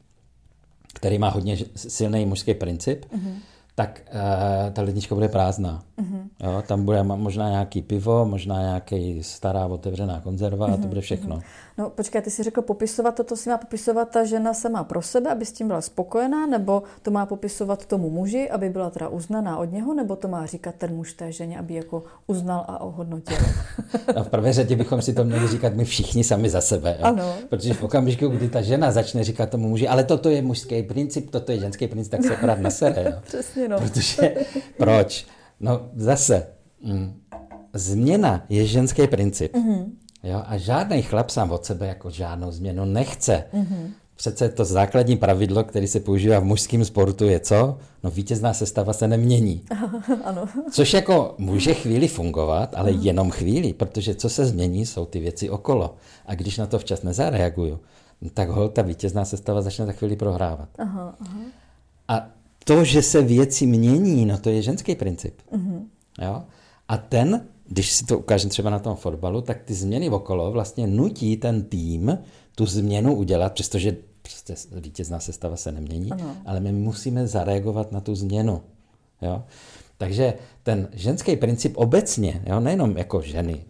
který 0.94 1.18
má 1.18 1.28
hodně 1.28 1.56
silný 1.76 2.26
mužský 2.26 2.54
princip, 2.54 3.04
mm-hmm 3.04 3.34
tak 3.74 4.02
uh, 4.14 4.72
ta 4.72 4.82
lednička 4.82 5.14
bude 5.14 5.28
prázdná. 5.28 5.82
Mm-hmm. 5.98 6.28
Jo, 6.44 6.62
tam 6.66 6.84
bude 6.84 7.02
možná 7.02 7.50
nějaký 7.50 7.82
pivo, 7.82 8.24
možná 8.24 8.60
nějaký 8.60 9.22
stará 9.22 9.66
otevřená 9.66 10.20
konzerva 10.20 10.66
mm-hmm. 10.66 10.72
a 10.72 10.76
to 10.76 10.80
mhm, 10.80 10.88
bude 10.88 11.00
všechno. 11.00 11.36
Mm-hmm. 11.36 11.42
No 11.78 11.90
počkej, 11.90 12.22
ty 12.22 12.30
jsi 12.30 12.42
řekl 12.42 12.62
popisovat 12.62 13.14
to, 13.14 13.24
to 13.24 13.36
si 13.36 13.48
má 13.50 13.58
popisovat 13.58 14.10
ta 14.10 14.24
žena 14.24 14.54
sama 14.54 14.84
pro 14.84 15.02
sebe, 15.02 15.30
aby 15.30 15.44
s 15.44 15.52
tím 15.52 15.66
byla 15.66 15.80
spokojená, 15.80 16.46
nebo 16.46 16.82
to 17.02 17.10
má 17.10 17.26
popisovat 17.26 17.86
tomu 17.86 18.10
muži, 18.10 18.50
aby 18.50 18.70
byla 18.70 18.90
teda 18.90 19.08
uznaná 19.08 19.58
od 19.58 19.72
něho, 19.72 19.94
nebo 19.94 20.16
to 20.16 20.28
má 20.28 20.46
říkat 20.46 20.74
ten 20.74 20.94
muž 20.94 21.12
té 21.12 21.32
ženě, 21.32 21.58
aby 21.58 21.74
jako 21.74 22.04
uznal 22.26 22.64
a 22.68 22.80
ohodnotil? 22.80 23.36
no 24.16 24.24
v 24.24 24.28
prvé 24.28 24.52
řadě 24.52 24.76
bychom 24.76 25.02
si 25.02 25.14
to 25.14 25.24
měli 25.24 25.48
říkat 25.48 25.74
my 25.74 25.84
všichni 25.84 26.24
sami 26.24 26.50
za 26.50 26.60
sebe. 26.60 26.96
Jo? 26.98 27.04
Ano. 27.04 27.34
Protože 27.48 27.74
v 27.74 27.82
okamžiku, 27.82 28.28
kdy 28.28 28.48
ta 28.48 28.62
žena 28.62 28.90
začne 28.90 29.24
říkat 29.24 29.50
tomu 29.50 29.68
muži, 29.68 29.88
ale 29.88 30.04
toto 30.04 30.30
je 30.30 30.42
mužský 30.42 30.82
princip, 30.82 31.30
toto 31.30 31.52
je 31.52 31.58
ženský 31.58 31.86
princip, 31.86 32.10
tak 32.10 32.24
se 32.24 32.36
akorát 32.36 32.58
nasere. 32.58 33.04
Jo? 33.04 33.12
Přesně 33.24 33.68
no. 33.68 33.78
Protože 33.78 34.34
proč? 34.78 35.26
No 35.60 35.90
zase, 35.96 36.46
mm, 36.82 37.20
změna 37.72 38.44
je 38.48 38.66
ženský 38.66 39.06
princip. 39.06 39.54
Mm-hmm. 39.54 40.03
Jo? 40.24 40.42
A 40.46 40.56
žádný 40.56 41.02
chlap 41.02 41.30
sám 41.30 41.50
od 41.50 41.64
sebe 41.64 41.86
jako 41.86 42.10
žádnou 42.10 42.50
změnu 42.50 42.84
nechce. 42.84 43.44
Mm-hmm. 43.54 43.90
Přece 44.16 44.48
to 44.48 44.64
základní 44.64 45.16
pravidlo, 45.16 45.64
které 45.64 45.88
se 45.88 46.00
používá 46.00 46.38
v 46.38 46.44
mužském 46.44 46.84
sportu, 46.84 47.24
je 47.24 47.40
co? 47.40 47.78
No 48.02 48.10
vítězná 48.10 48.54
sestava 48.54 48.92
se 48.92 49.08
nemění. 49.08 49.62
ano. 50.24 50.44
Což 50.70 50.94
jako 50.94 51.34
může 51.38 51.74
chvíli 51.74 52.08
fungovat, 52.08 52.74
ale 52.76 52.92
uh-huh. 52.92 53.02
jenom 53.02 53.30
chvíli, 53.30 53.72
protože 53.72 54.14
co 54.14 54.28
se 54.28 54.46
změní, 54.46 54.86
jsou 54.86 55.04
ty 55.04 55.20
věci 55.20 55.50
okolo. 55.50 55.94
A 56.26 56.34
když 56.34 56.58
na 56.58 56.66
to 56.66 56.78
včas 56.78 57.02
nezareaguju, 57.02 57.80
tak 58.34 58.48
hol 58.48 58.68
ta 58.68 58.82
vítězná 58.82 59.24
sestava 59.24 59.62
začne 59.62 59.86
za 59.86 59.92
chvíli 59.92 60.16
prohrávat. 60.16 60.68
Aha, 60.78 61.14
aha. 61.20 61.38
A 62.08 62.26
to, 62.64 62.84
že 62.84 63.02
se 63.02 63.22
věci 63.22 63.66
mění, 63.66 64.26
no 64.26 64.38
to 64.38 64.50
je 64.50 64.62
ženský 64.62 64.94
princip. 64.94 65.34
Uh-huh. 65.52 65.82
Jo? 66.22 66.42
A 66.88 66.96
ten 66.96 67.46
když 67.68 67.92
si 67.92 68.04
to 68.04 68.18
ukážeme 68.18 68.50
třeba 68.50 68.70
na 68.70 68.78
tom 68.78 68.96
fotbalu, 68.96 69.40
tak 69.40 69.62
ty 69.62 69.74
změny 69.74 70.10
okolo 70.10 70.52
vlastně 70.52 70.86
nutí 70.86 71.36
ten 71.36 71.62
tým 71.62 72.18
tu 72.54 72.66
změnu 72.66 73.14
udělat, 73.14 73.52
přestože 73.52 73.96
prostě 74.22 74.54
vítězná 74.80 75.20
sestava 75.20 75.56
se 75.56 75.72
nemění, 75.72 76.12
ano. 76.12 76.36
ale 76.46 76.60
my 76.60 76.72
musíme 76.72 77.26
zareagovat 77.26 77.92
na 77.92 78.00
tu 78.00 78.14
změnu. 78.14 78.60
Jo? 79.22 79.42
Takže 79.98 80.34
ten 80.62 80.88
ženský 80.92 81.36
princip 81.36 81.76
obecně, 81.76 82.42
jo, 82.46 82.60
nejenom 82.60 82.96
jako 82.96 83.20
ženy, 83.20 83.64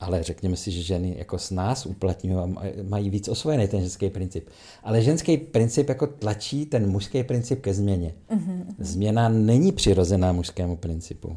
ale 0.00 0.22
řekněme 0.22 0.56
si, 0.56 0.70
že 0.70 0.82
ženy 0.82 1.14
jako 1.18 1.38
s 1.38 1.50
nás 1.50 1.86
uplatňují 1.86 2.36
a 2.36 2.48
mají 2.82 3.10
víc 3.10 3.28
osvojený 3.28 3.68
ten 3.68 3.80
ženský 3.80 4.10
princip. 4.10 4.48
Ale 4.82 5.02
ženský 5.02 5.36
princip 5.36 5.88
jako 5.88 6.06
tlačí 6.06 6.66
ten 6.66 6.90
mužský 6.90 7.22
princip 7.22 7.60
ke 7.60 7.74
změně. 7.74 8.14
Mm-hmm. 8.30 8.64
Změna 8.78 9.28
není 9.28 9.72
přirozená 9.72 10.32
mužskému 10.32 10.76
principu. 10.76 11.36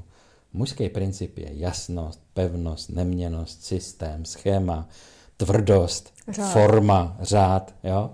Mužský 0.55 0.89
princip 0.89 1.37
je 1.37 1.49
jasnost, 1.51 2.19
pevnost, 2.33 2.89
neměnost, 2.89 3.63
systém, 3.63 4.25
schéma, 4.25 4.87
tvrdost, 5.37 6.13
řád. 6.27 6.53
forma, 6.53 7.17
řád. 7.21 7.73
Jo? 7.83 8.11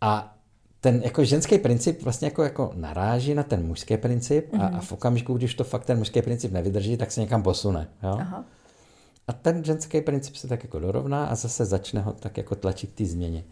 A 0.00 0.36
ten 0.80 1.02
jako 1.04 1.24
ženský 1.24 1.58
princip 1.58 2.02
vlastně 2.02 2.26
jako, 2.26 2.42
jako 2.42 2.72
naráží 2.74 3.34
na 3.34 3.42
ten 3.42 3.66
mužský 3.66 3.96
princip 3.96 4.52
mm-hmm. 4.52 4.62
a, 4.62 4.66
a 4.66 4.70
mhm. 4.70 4.80
v 4.80 4.92
okamžiku, 4.92 5.34
když 5.34 5.54
to 5.54 5.64
fakt 5.64 5.84
ten 5.84 5.98
mužský 5.98 6.22
princip 6.22 6.52
nevydrží, 6.52 6.96
tak 6.96 7.12
se 7.12 7.20
někam 7.20 7.42
posune. 7.42 7.88
Jo? 8.02 8.16
Aha. 8.20 8.44
A 9.28 9.32
ten 9.32 9.64
ženský 9.64 10.00
princip 10.00 10.36
se 10.36 10.48
tak 10.48 10.62
jako 10.62 10.78
dorovná 10.78 11.26
a 11.26 11.34
zase 11.34 11.64
začne 11.64 12.00
ho 12.00 12.12
tak 12.12 12.36
jako 12.36 12.54
tlačit 12.54 12.94
ty 12.94 13.06
změně. 13.06 13.44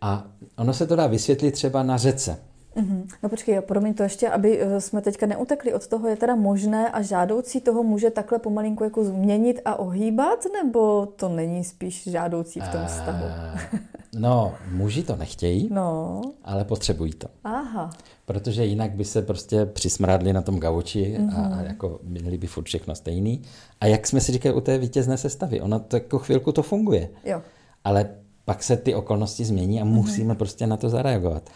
A 0.00 0.24
ono 0.56 0.74
se 0.74 0.86
to 0.86 0.96
dá 0.96 1.06
vysvětlit 1.06 1.52
třeba 1.52 1.82
na 1.82 1.96
řece. 1.96 2.38
Mm-hmm. 2.76 3.08
No 3.22 3.28
počkej, 3.28 3.60
promiň 3.60 3.94
to 3.94 4.02
ještě, 4.02 4.28
aby 4.28 4.60
eh, 4.60 4.80
jsme 4.80 5.00
teďka 5.00 5.26
neutekli 5.26 5.74
od 5.74 5.86
toho, 5.86 6.08
je 6.08 6.16
teda 6.16 6.34
možné 6.34 6.90
a 6.90 7.02
žádoucí 7.02 7.60
toho 7.60 7.82
může 7.82 8.10
takhle 8.10 8.38
pomalinku 8.38 8.84
jako 8.84 9.04
změnit 9.04 9.60
a 9.64 9.76
ohýbat, 9.76 10.38
nebo 10.52 11.06
to 11.06 11.28
není 11.28 11.64
spíš 11.64 12.04
žádoucí 12.04 12.60
v 12.60 12.68
tom 12.68 12.80
eh, 12.84 12.86
vztahu? 12.86 13.24
No, 14.18 14.54
muži 14.70 15.02
to 15.02 15.16
nechtějí, 15.16 15.68
no. 15.72 16.20
ale 16.44 16.64
potřebují 16.64 17.12
to. 17.12 17.28
Aha. 17.44 17.90
Protože 18.24 18.64
jinak 18.64 18.90
by 18.90 19.04
se 19.04 19.22
prostě 19.22 19.66
přismrádli 19.66 20.32
na 20.32 20.42
tom 20.42 20.58
gauči 20.60 21.16
mm-hmm. 21.18 21.40
a, 21.40 21.46
a 21.46 21.48
mhm. 21.48 21.64
jako 21.64 22.00
měli 22.02 22.38
by 22.38 22.46
furt 22.46 22.64
všechno 22.64 22.94
stejný. 22.94 23.42
A 23.80 23.86
jak 23.86 24.06
jsme 24.06 24.20
si 24.20 24.32
říkali 24.32 24.54
u 24.54 24.60
té 24.60 24.78
vítězné 24.78 25.16
sestavy, 25.16 25.60
ona 25.60 25.78
to 25.78 25.96
jako 25.96 26.18
chvilku 26.18 26.52
to 26.52 26.62
funguje. 26.62 27.08
Jo. 27.24 27.42
Ale 27.84 28.10
pak 28.44 28.62
se 28.62 28.76
ty 28.76 28.94
okolnosti 28.94 29.44
změní 29.44 29.80
a 29.80 29.84
musíme 29.84 30.34
mm-hmm. 30.34 30.38
prostě 30.38 30.66
na 30.66 30.76
to 30.76 30.88
zareagovat. 30.88 31.50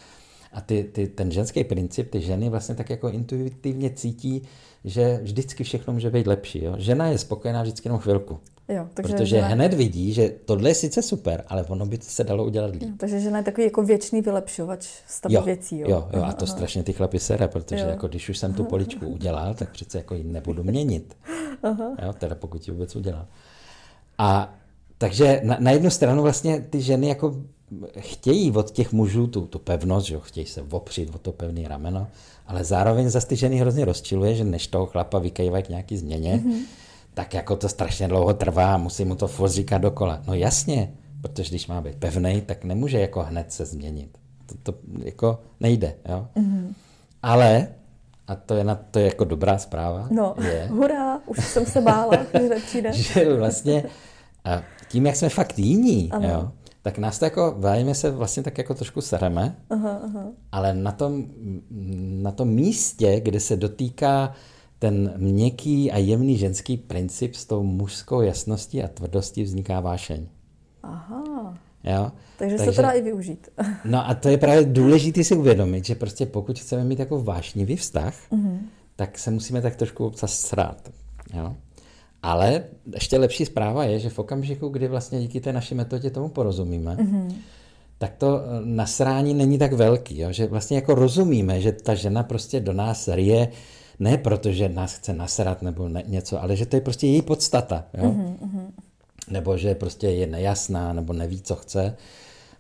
A 0.53 0.61
ty, 0.61 0.85
ty, 0.85 1.07
ten 1.07 1.31
ženský 1.31 1.65
princip, 1.65 2.11
ty 2.11 2.21
ženy 2.21 2.49
vlastně 2.49 2.75
tak 2.75 2.91
jako 2.91 3.09
intuitivně 3.09 3.91
cítí, 3.91 4.43
že 4.85 5.21
vždycky 5.23 5.65
všechno 5.65 5.93
může 5.93 6.11
být 6.11 6.27
lepší. 6.27 6.65
Jo? 6.65 6.75
Žena 6.79 7.07
je 7.07 7.19
spokojená 7.19 7.63
vždycky 7.63 7.89
jenom 7.89 8.01
chvilku. 8.01 8.39
Jo, 8.69 8.87
takže 8.95 9.13
protože 9.13 9.37
žena... 9.37 9.49
hned 9.49 9.75
vidí, 9.75 10.13
že 10.13 10.35
tohle 10.45 10.71
je 10.71 10.75
sice 10.75 11.03
super, 11.03 11.45
ale 11.49 11.65
ono 11.65 11.87
by 11.87 11.99
se 12.03 12.25
dalo 12.25 12.45
udělat 12.45 12.71
líp. 12.71 12.83
Jo, 12.83 12.89
takže 12.97 13.21
žena 13.21 13.39
je 13.39 13.45
takový 13.45 13.65
jako 13.65 13.83
věčný 13.83 14.21
vylepšovač 14.21 14.89
stavu 15.07 15.35
jo, 15.35 15.43
věcí. 15.43 15.79
Jo, 15.79 15.89
jo, 15.89 16.09
jo 16.13 16.23
a 16.23 16.33
to 16.33 16.45
aha. 16.45 16.55
strašně 16.55 16.83
ty 16.83 16.93
chlapy 16.93 17.19
sere, 17.19 17.49
protože 17.49 17.85
jo. 17.85 17.89
jako 17.89 18.09
když 18.09 18.29
už 18.29 18.39
jsem 18.39 18.55
tu 18.55 18.65
poličku 18.65 19.07
udělal, 19.07 19.55
tak 19.55 19.71
přece 19.71 19.99
jako 19.99 20.15
ji 20.15 20.25
nebudu 20.25 20.63
měnit. 20.63 21.17
Aha. 21.63 21.93
Jo, 22.03 22.13
teda 22.13 22.35
pokud 22.35 22.69
ji 22.69 22.73
vůbec 22.73 22.97
udělal. 22.97 23.27
A 24.19 24.55
takže 24.99 25.41
na, 25.45 25.57
na 25.61 25.71
jednu 25.71 25.91
stranu 25.91 26.23
vlastně 26.23 26.61
ty 26.61 26.81
ženy 26.81 27.09
jako 27.09 27.37
chtějí 27.99 28.51
od 28.51 28.71
těch 28.71 28.93
mužů 28.93 29.27
tu, 29.27 29.47
tu 29.47 29.59
pevnost, 29.59 30.07
že 30.07 30.15
jo, 30.15 30.21
chtějí 30.21 30.47
se 30.47 30.63
opřít 30.71 31.15
o 31.15 31.19
to 31.19 31.33
pevné 31.33 31.69
rameno, 31.69 32.07
ale 32.47 32.65
zároveň 32.65 33.11
zase 33.11 33.27
ty 33.27 33.37
ženy 33.37 33.57
hrozně 33.57 33.85
rozčiluje, 33.85 34.35
že 34.35 34.45
než 34.45 34.67
toho 34.67 34.87
chlapa 34.87 35.19
vykejvají 35.19 35.65
k 35.65 35.69
nějaký 35.69 35.97
změně, 35.97 36.37
mm-hmm. 36.37 36.61
tak 37.15 37.35
jako 37.35 37.57
to 37.57 37.69
strašně 37.69 38.09
dlouho 38.09 38.35
trvá 38.35 38.77
musí 38.77 39.05
mu 39.05 39.15
to 39.15 39.29
furt 39.29 39.51
říkat 39.51 39.79
dokola. 39.79 40.23
No 40.27 40.35
jasně, 40.35 40.93
protože 41.21 41.51
když 41.51 41.67
má 41.67 41.81
být 41.81 41.97
pevný, 41.97 42.41
tak 42.41 42.65
nemůže 42.65 43.01
jako 43.01 43.23
hned 43.23 43.53
se 43.53 43.67
změnit. 43.67 44.19
To, 44.47 44.73
to 44.73 44.79
jako 45.05 45.39
nejde, 45.61 45.95
jo. 46.09 46.27
Mm-hmm. 46.37 46.75
Ale, 47.23 47.69
a 48.29 48.35
to 48.35 48.55
je, 48.55 48.65
na, 48.65 48.75
to 48.75 48.99
je 48.99 49.05
jako 49.05 49.25
dobrá 49.25 49.59
zpráva. 49.59 50.09
No, 50.11 50.35
je, 50.43 50.67
hurá, 50.71 51.21
už 51.27 51.45
jsem 51.45 51.67
se 51.67 51.81
bála, 51.81 52.13
že 52.41 52.49
nepřijde. 52.49 52.93
že 52.93 53.37
vlastně 53.37 53.85
a 54.45 54.63
tím, 54.89 55.07
jak 55.07 55.17
jsme 55.17 55.29
fakt 55.29 55.59
jiní, 55.59 56.11
jo, 56.21 56.51
tak 56.83 56.99
nás 56.99 57.19
to 57.19 57.25
jako, 57.25 57.55
vzájemně 57.59 57.95
se 57.95 58.11
vlastně 58.11 58.43
tak 58.43 58.59
jako 58.59 58.75
trošku 58.75 59.01
sereme, 59.01 59.57
aha, 59.71 60.01
aha. 60.05 60.27
ale 60.53 60.75
na 60.75 60.93
tom, 60.93 61.27
na 62.23 62.33
tom 62.33 62.49
místě, 62.49 63.21
kde 63.21 63.41
se 63.41 63.57
dotýká 63.57 64.33
ten 64.79 65.13
měkký 65.17 65.93
a 65.93 65.99
jemný 65.99 66.37
ženský 66.37 66.77
princip 66.77 67.35
s 67.35 67.45
tou 67.45 67.63
mužskou 67.63 68.21
jasností 68.21 68.83
a 68.83 68.89
tvrdostí 68.89 69.43
vzniká 69.43 69.81
vášeň. 69.81 70.27
Aha. 70.83 71.59
Jo? 71.85 72.13
Takže, 72.39 72.57
Takže 72.57 72.73
se 72.73 72.77
to 72.77 72.83
dá 72.83 72.91
i 72.91 73.03
využít. 73.03 73.49
no 73.85 74.09
a 74.09 74.15
to 74.15 74.29
je 74.29 74.39
právě 74.39 74.65
důležité 74.65 75.25
si 75.25 75.37
uvědomit, 75.37 75.85
že 75.85 75.95
prostě 75.95 76.27
pokud 76.27 76.59
chceme 76.59 76.85
mít 76.85 76.99
jako 76.99 77.23
vášnivý 77.23 77.77
vztah, 77.77 78.15
uh-huh. 78.33 78.59
tak 78.97 79.19
se 79.19 79.31
musíme 79.31 79.63
tak 79.63 79.77
trošku 79.77 80.07
občas 80.07 80.41
srát. 80.41 80.91
Jo? 81.35 81.57
Ale 82.23 82.65
ještě 82.95 83.19
lepší 83.19 83.45
zpráva 83.45 83.85
je, 83.85 83.99
že 83.99 84.11
v 84.11 84.19
okamžiku, 84.19 84.69
kdy 84.69 84.89
vlastně 84.89 85.21
díky 85.21 85.41
té 85.41 85.53
naší 85.53 85.75
metodě 85.75 86.11
tomu 86.11 86.29
porozumíme, 86.29 86.97
mm-hmm. 86.97 87.35
tak 87.99 88.17
to 88.19 88.41
eh, 88.41 88.61
nasrání 88.65 89.35
není 89.35 89.59
tak 89.59 89.73
velký, 89.73 90.19
jo? 90.19 90.33
že 90.33 90.47
vlastně 90.47 90.77
jako 90.77 90.95
rozumíme, 90.95 91.61
že 91.61 91.73
ta 91.73 91.95
žena 91.95 92.23
prostě 92.23 92.61
do 92.61 92.73
nás 92.73 93.09
rije 93.09 93.49
ne 93.99 94.19
proto, 94.19 94.53
že 94.53 94.69
nás 94.69 94.95
chce 94.95 95.13
nasrat 95.13 95.63
nebo 95.63 95.89
ne, 95.89 96.03
něco, 96.07 96.43
ale 96.43 96.57
že 96.57 96.67
to 96.67 96.77
je 96.77 96.81
prostě 96.81 97.07
její 97.07 97.23
podstata. 97.23 97.85
Jo? 97.95 98.05
Mm-hmm. 98.05 98.67
Nebo 99.31 99.57
že 99.57 99.75
prostě 99.75 100.07
je 100.07 100.27
nejasná 100.27 100.93
nebo 100.93 101.13
neví, 101.13 101.43
co 101.43 101.57
chce 101.57 101.97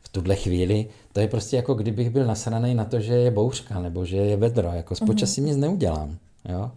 v 0.02 0.08
tuhle 0.08 0.36
chvíli. 0.36 0.86
To 1.12 1.20
je 1.20 1.28
prostě 1.28 1.56
jako 1.56 1.74
kdybych 1.74 2.10
byl 2.10 2.26
nasraný 2.26 2.74
na 2.74 2.84
to, 2.84 3.00
že 3.00 3.14
je 3.14 3.30
bouřka 3.30 3.80
nebo 3.80 4.04
že 4.04 4.16
je 4.16 4.36
vedro. 4.36 4.68
Jako 4.68 4.94
s 4.94 5.00
počasím 5.00 5.44
mm-hmm. 5.44 5.48
nic 5.48 5.56
neudělám. 5.56 6.16
Jo? 6.48 6.70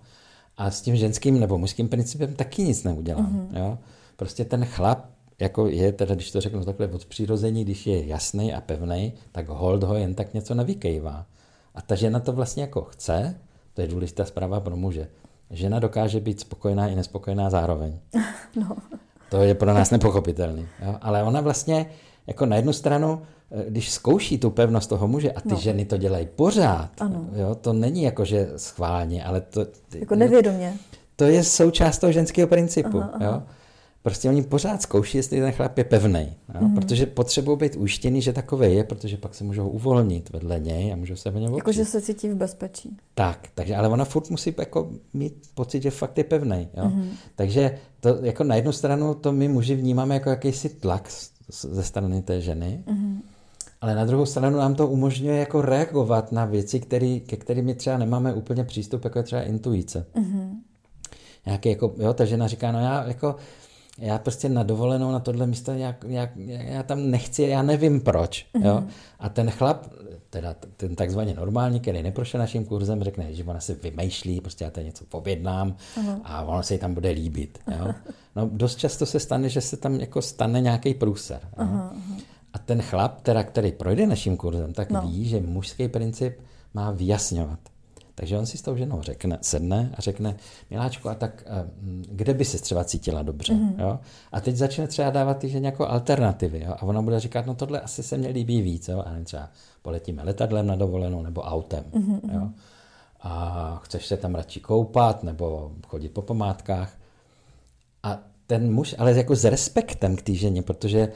A 0.57 0.71
s 0.71 0.81
tím 0.81 0.95
ženským 0.95 1.39
nebo 1.39 1.57
mužským 1.57 1.89
principem 1.89 2.33
taky 2.33 2.63
nic 2.63 2.83
neudělám. 2.83 3.49
Mm-hmm. 3.51 3.57
Jo? 3.59 3.77
Prostě 4.15 4.45
ten 4.45 4.65
chlap, 4.65 5.05
jako 5.39 5.67
je, 5.67 5.91
teda 5.91 6.15
když 6.15 6.31
to 6.31 6.41
řeknu 6.41 6.65
takhle 6.65 6.87
od 6.87 7.05
přírození, 7.05 7.63
když 7.63 7.87
je 7.87 8.07
jasný 8.07 8.53
a 8.53 8.61
pevný, 8.61 9.13
tak 9.31 9.49
hold 9.49 9.83
ho 9.83 9.95
jen 9.95 10.15
tak 10.15 10.33
něco 10.33 10.53
nevykejvá. 10.53 11.25
A 11.75 11.81
ta 11.81 11.95
žena 11.95 12.19
to 12.19 12.33
vlastně 12.33 12.63
jako 12.63 12.81
chce, 12.81 13.35
to 13.73 13.81
je 13.81 13.87
důležitá 13.87 14.25
zpráva 14.25 14.59
pro 14.59 14.75
muže. 14.75 15.07
Žena 15.51 15.79
dokáže 15.79 16.19
být 16.19 16.39
spokojená 16.39 16.87
i 16.87 16.95
nespokojená 16.95 17.49
zároveň. 17.49 17.99
No. 18.55 18.77
To 19.29 19.41
je 19.41 19.55
pro 19.55 19.73
nás 19.73 19.91
nepochopitelný. 19.91 20.67
Jo? 20.85 20.95
Ale 21.01 21.23
ona 21.23 21.41
vlastně 21.41 21.85
jako 22.27 22.45
na 22.45 22.55
jednu 22.55 22.73
stranu 22.73 23.21
když 23.67 23.91
zkouší 23.91 24.37
tu 24.37 24.49
pevnost 24.49 24.89
toho 24.89 25.07
muže 25.07 25.31
a 25.31 25.41
ty 25.41 25.49
no. 25.49 25.57
ženy 25.57 25.85
to 25.85 25.97
dělají 25.97 26.27
pořád, 26.35 26.89
ano. 27.01 27.25
Jo, 27.35 27.55
to 27.55 27.73
není 27.73 28.03
jako, 28.03 28.25
že 28.25 28.49
schválně, 28.57 29.23
ale 29.23 29.41
to... 29.41 29.65
Jako 29.95 30.15
nevědomě. 30.15 30.73
To 31.15 31.23
je 31.23 31.43
součást 31.43 31.97
toho 31.97 32.11
ženského 32.11 32.47
principu. 32.47 32.97
Aha, 32.97 33.11
aha. 33.13 33.25
Jo? 33.25 33.43
Prostě 34.03 34.29
oni 34.29 34.43
pořád 34.43 34.81
zkouší, 34.81 35.17
jestli 35.17 35.39
ten 35.39 35.51
chlap 35.51 35.77
je 35.77 35.83
pevný, 35.83 36.33
mm. 36.61 36.75
protože 36.75 37.05
potřebují 37.05 37.57
být 37.57 37.75
ujištěný, 37.75 38.21
že 38.21 38.33
takový 38.33 38.75
je, 38.75 38.83
protože 38.83 39.17
pak 39.17 39.35
se 39.35 39.43
můžou 39.43 39.69
uvolnit 39.69 40.29
vedle 40.29 40.59
něj 40.59 40.93
a 40.93 40.95
můžou 40.95 41.15
se 41.15 41.31
v 41.31 41.35
něm 41.35 41.53
Jako, 41.53 41.71
že 41.71 41.85
se 41.85 42.01
cítí 42.01 42.29
v 42.29 42.35
bezpečí. 42.35 42.97
Tak, 43.15 43.47
takže 43.55 43.75
ale 43.75 43.87
ona 43.87 44.05
furt 44.05 44.29
musí 44.29 44.55
jako 44.57 44.89
mít 45.13 45.33
pocit, 45.53 45.83
že 45.83 45.91
fakt 45.91 46.17
je 46.17 46.23
pevný. 46.23 46.67
Mm. 46.83 47.09
Takže 47.35 47.77
to 47.99 48.17
jako 48.21 48.43
na 48.43 48.55
jednu 48.55 48.71
stranu 48.71 49.13
to 49.13 49.31
my 49.31 49.47
muži 49.47 49.75
vnímáme 49.75 50.13
jako 50.13 50.29
jakýsi 50.29 50.69
tlak 50.69 51.09
ze 51.49 51.83
strany 51.83 52.21
té 52.21 52.41
ženy, 52.41 52.83
mm. 52.87 53.21
Ale 53.83 53.95
na 53.95 54.05
druhou 54.05 54.25
stranu 54.25 54.57
nám 54.57 54.75
to 54.75 54.87
umožňuje 54.87 55.37
jako 55.37 55.61
reagovat 55.61 56.31
na 56.31 56.45
věci, 56.45 56.79
který, 56.79 57.19
ke 57.19 57.37
kterým 57.37 57.65
my 57.65 57.75
třeba 57.75 57.97
nemáme 57.97 58.33
úplně 58.33 58.63
přístup, 58.63 59.03
jako 59.03 59.19
je 59.19 59.23
třeba 59.23 59.41
intuice. 59.41 60.05
Mm. 60.15 60.61
Nějaký 61.45 61.69
jako, 61.69 61.93
jo, 61.97 62.13
ta 62.13 62.25
žena 62.25 62.47
říká, 62.47 62.71
no 62.71 62.79
já 62.79 63.03
jako 63.03 63.35
já 63.97 64.17
prostě 64.17 64.49
na 64.49 64.63
dovolenou 64.63 65.11
na 65.11 65.19
tohle 65.19 65.47
místo, 65.47 65.71
já, 65.71 65.95
já, 66.07 66.29
já 66.47 66.83
tam 66.83 67.11
nechci, 67.11 67.43
já 67.43 67.61
nevím 67.61 68.01
proč. 68.01 68.45
Mm-hmm. 68.53 68.65
Jo? 68.65 68.83
A 69.19 69.29
ten 69.29 69.51
chlap, 69.51 69.87
teda 70.29 70.55
ten 70.77 70.95
takzvaně 70.95 71.33
normální, 71.33 71.79
který 71.79 72.03
neprošel 72.03 72.39
naším 72.39 72.65
kurzem, 72.65 73.03
řekne, 73.03 73.33
že 73.33 73.43
ona 73.43 73.59
si 73.59 73.73
vymýšlí, 73.73 74.41
prostě 74.41 74.63
já 74.63 74.71
to 74.71 74.81
něco 74.81 75.05
pobědnám 75.05 75.75
uh-huh. 75.97 76.21
a 76.23 76.43
ono 76.43 76.63
se 76.63 76.73
jí 76.73 76.79
tam 76.79 76.93
bude 76.93 77.09
líbit. 77.09 77.59
Jo? 77.79 77.93
No 78.35 78.49
dost 78.51 78.75
často 78.75 79.05
se 79.05 79.19
stane, 79.19 79.49
že 79.49 79.61
se 79.61 79.77
tam 79.77 79.99
jako 79.99 80.21
stane 80.21 80.61
nějaký 80.61 80.93
průser. 80.93 81.39
Uh-huh. 81.57 81.89
A 82.53 82.59
ten 82.59 82.81
chlap, 82.81 83.21
teda, 83.21 83.43
který 83.43 83.71
projde 83.71 84.07
naším 84.07 84.37
kurzem, 84.37 84.73
tak 84.73 84.91
no. 84.91 85.01
ví, 85.01 85.25
že 85.25 85.41
mužský 85.41 85.87
princip 85.87 86.39
má 86.73 86.91
vyjasňovat. 86.91 87.59
Takže 88.15 88.37
on 88.37 88.45
si 88.45 88.57
s 88.57 88.61
tou 88.61 88.75
ženou 88.75 89.01
řekne, 89.01 89.37
sedne 89.41 89.91
a 89.97 90.01
řekne, 90.01 90.35
miláčku, 90.69 91.09
a 91.09 91.15
tak 91.15 91.43
eh, 91.45 91.69
kde 92.11 92.33
by 92.33 92.45
se 92.45 92.61
třeba 92.61 92.83
cítila 92.83 93.23
dobře? 93.23 93.53
Mm-hmm. 93.53 93.81
Jo? 93.81 93.99
A 94.31 94.41
teď 94.41 94.55
začne 94.55 94.87
třeba 94.87 95.09
dávat 95.09 95.37
ty 95.37 95.49
ženě 95.49 95.67
jako 95.67 95.87
alternativy. 95.87 96.63
Jo? 96.65 96.71
A 96.71 96.83
ona 96.83 97.01
bude 97.01 97.19
říkat, 97.19 97.45
no 97.45 97.55
tohle 97.55 97.81
asi 97.81 98.03
se 98.03 98.17
mně 98.17 98.29
líbí 98.29 98.61
víc. 98.61 98.87
Jo? 98.87 99.03
A 99.05 99.09
nevím, 99.09 99.25
třeba 99.25 99.49
poletíme 99.81 100.23
letadlem 100.23 100.67
na 100.67 100.75
dovolenou 100.75 101.21
nebo 101.21 101.41
autem. 101.41 101.83
Mm-hmm. 101.93 102.33
Jo? 102.33 102.49
A 103.21 103.81
chceš 103.83 104.05
se 104.05 104.17
tam 104.17 104.35
radši 104.35 104.59
koupat 104.59 105.23
nebo 105.23 105.71
chodit 105.87 106.09
po 106.09 106.21
památkách. 106.21 106.97
A 108.03 108.19
ten 108.47 108.73
muž, 108.73 108.95
ale 108.97 109.13
jako 109.13 109.35
s 109.35 109.45
respektem 109.45 110.15
k 110.15 110.21
té 110.21 110.33
ženě, 110.33 110.61
protože 110.61 111.07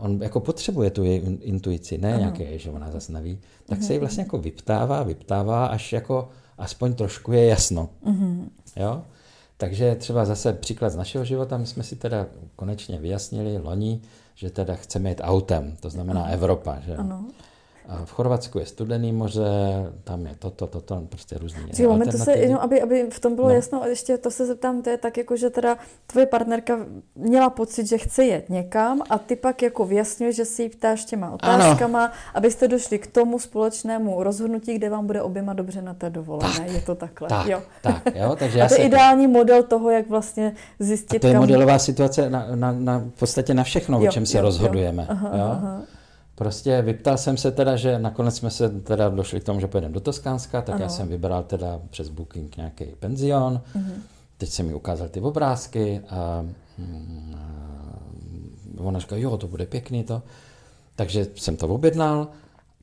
on 0.00 0.22
jako 0.22 0.40
potřebuje 0.40 0.90
tu 0.90 1.04
její 1.04 1.20
intuici, 1.40 1.98
ne 1.98 2.14
uh-huh. 2.14 2.18
nějaké, 2.18 2.58
že 2.58 2.70
ona 2.70 2.90
zase 2.90 3.12
neví, 3.12 3.40
tak 3.66 3.78
uh-huh. 3.78 3.86
se 3.86 3.92
ji 3.92 3.98
vlastně 3.98 4.22
jako 4.22 4.38
vyptává, 4.38 5.02
vyptává, 5.02 5.66
až 5.66 5.92
jako 5.92 6.28
aspoň 6.58 6.94
trošku 6.94 7.32
je 7.32 7.46
jasno. 7.46 7.88
Uh-huh. 8.06 8.48
Jo? 8.76 9.02
Takže 9.56 9.94
třeba 9.94 10.24
zase 10.24 10.52
příklad 10.52 10.90
z 10.90 10.96
našeho 10.96 11.24
života, 11.24 11.58
my 11.58 11.66
jsme 11.66 11.82
si 11.82 11.96
teda 11.96 12.26
konečně 12.56 12.98
vyjasnili 12.98 13.58
loni, 13.58 14.00
že 14.34 14.50
teda 14.50 14.74
chceme 14.74 15.08
jít 15.08 15.20
autem, 15.24 15.76
to 15.80 15.90
znamená 15.90 16.26
Evropa. 16.26 16.80
Že? 16.80 16.96
Ano. 16.96 17.26
V 18.04 18.12
Chorvatsku 18.12 18.58
je 18.58 18.66
studený 18.66 19.12
moře, 19.12 19.50
tam 20.04 20.26
je 20.26 20.34
toto, 20.38 20.66
toto, 20.66 21.00
to, 21.00 21.06
prostě 21.08 21.38
různý. 21.38 21.86
Moment 21.86 22.10
to 22.10 22.18
se, 22.18 22.32
jenom 22.32 22.58
aby, 22.60 22.82
aby 22.82 23.06
v 23.10 23.20
tom 23.20 23.34
bylo 23.34 23.48
no. 23.48 23.54
jasno, 23.54 23.82
a 23.82 23.86
ještě 23.86 24.18
to 24.18 24.30
se 24.30 24.46
zeptám, 24.46 24.82
to 24.82 24.90
je 24.90 24.98
tak 24.98 25.16
jako, 25.16 25.36
že 25.36 25.50
teda 25.50 25.76
tvoje 26.06 26.26
partnerka 26.26 26.78
měla 27.14 27.50
pocit, 27.50 27.86
že 27.86 27.98
chce 27.98 28.24
jet 28.24 28.50
někam 28.50 29.02
a 29.10 29.18
ty 29.18 29.36
pak 29.36 29.62
jako 29.62 29.84
vyjasňuješ, 29.84 30.36
že 30.36 30.44
si 30.44 30.62
ji 30.62 30.68
ptáš 30.68 31.04
těma 31.04 31.30
otázkama, 31.30 32.04
ano. 32.04 32.12
abyste 32.34 32.68
došli 32.68 32.98
k 32.98 33.06
tomu 33.06 33.38
společnému 33.38 34.22
rozhodnutí, 34.22 34.74
kde 34.74 34.90
vám 34.90 35.06
bude 35.06 35.22
oběma 35.22 35.52
dobře 35.52 35.82
na 35.82 35.94
té 35.94 36.10
dovolené. 36.10 36.56
Tak, 36.56 36.70
je 36.70 36.80
to 36.80 36.94
takhle. 36.94 37.28
Tak, 37.28 37.46
jo. 37.46 37.62
tak, 37.82 38.02
jo. 38.14 38.36
Takže 38.38 38.62
a 38.62 38.68
to 38.68 38.74
je 38.74 38.80
ideální 38.80 39.26
to... 39.26 39.32
model 39.32 39.62
toho, 39.62 39.90
jak 39.90 40.08
vlastně 40.08 40.54
zjistit, 40.78 41.16
a 41.16 41.20
to 41.20 41.26
je 41.26 41.32
kam... 41.32 41.42
modelová 41.42 41.78
situace 41.78 42.30
na, 42.30 42.46
na, 42.54 42.72
na, 42.72 42.98
v 42.98 43.18
podstatě 43.18 43.54
na 43.54 43.64
všechno, 43.64 44.00
jo, 44.00 44.08
o 44.08 44.12
čem 44.12 44.26
se 44.26 44.38
jo, 44.38 44.42
rozhodujeme. 44.42 45.02
Jo. 45.02 45.08
Aha, 45.10 45.30
jo? 45.36 45.44
Aha. 45.44 45.82
Prostě 46.38 46.82
vyptal 46.82 47.18
jsem 47.18 47.36
se 47.36 47.50
teda, 47.50 47.76
že 47.76 47.98
nakonec 47.98 48.36
jsme 48.36 48.50
se 48.50 48.68
teda 48.68 49.08
došli 49.08 49.40
k 49.40 49.44
tomu, 49.44 49.60
že 49.60 49.66
pojedeme 49.66 49.94
do 49.94 50.00
Toskánska, 50.00 50.62
tak 50.62 50.74
ano. 50.74 50.84
já 50.84 50.88
jsem 50.88 51.08
vybral 51.08 51.42
teda 51.42 51.80
přes 51.90 52.08
booking 52.08 52.56
nějaký 52.56 52.84
penzion. 52.84 53.60
Mm-hmm. 53.76 54.00
Teď 54.36 54.48
jsem 54.48 54.66
mi 54.66 54.74
ukázal 54.74 55.08
ty 55.08 55.20
obrázky 55.20 56.00
a, 56.08 56.44
mm, 56.78 57.36
a 58.78 58.80
ona 58.80 58.98
říká, 58.98 59.16
jo, 59.16 59.36
to 59.36 59.46
bude 59.46 59.66
pěkný 59.66 60.04
to. 60.04 60.22
Takže 60.96 61.26
jsem 61.34 61.56
to 61.56 61.68
objednal 61.68 62.28